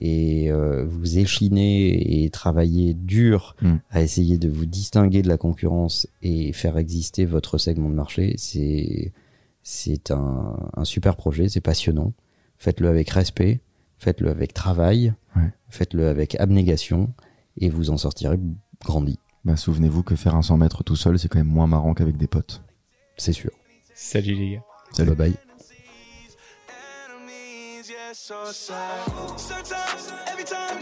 [0.00, 3.74] Et euh, vous échinez et travaillez dur Mm.
[3.90, 8.34] à essayer de vous distinguer de la concurrence et faire exister votre segment de marché.
[8.36, 9.12] C'est
[9.62, 12.12] c'est un, un super projet, c'est passionnant.
[12.58, 13.60] Faites-le avec respect,
[13.98, 15.50] faites-le avec travail, Ouais.
[15.68, 17.12] faites-le avec abnégation
[17.58, 18.38] et vous en sortirez
[18.84, 21.94] grandi, Bah, souvenez-vous que faire un 100 mètres tout seul, c'est quand même moins marrant
[21.94, 22.62] qu'avec des potes.
[23.16, 23.50] c'est sûr.
[23.94, 24.62] Salut les gars.
[24.92, 25.14] Salut.
[25.14, 25.36] Bye bye.
[27.08, 28.76] enemies, yeah, so sad.
[29.38, 30.73] Sometimes, every time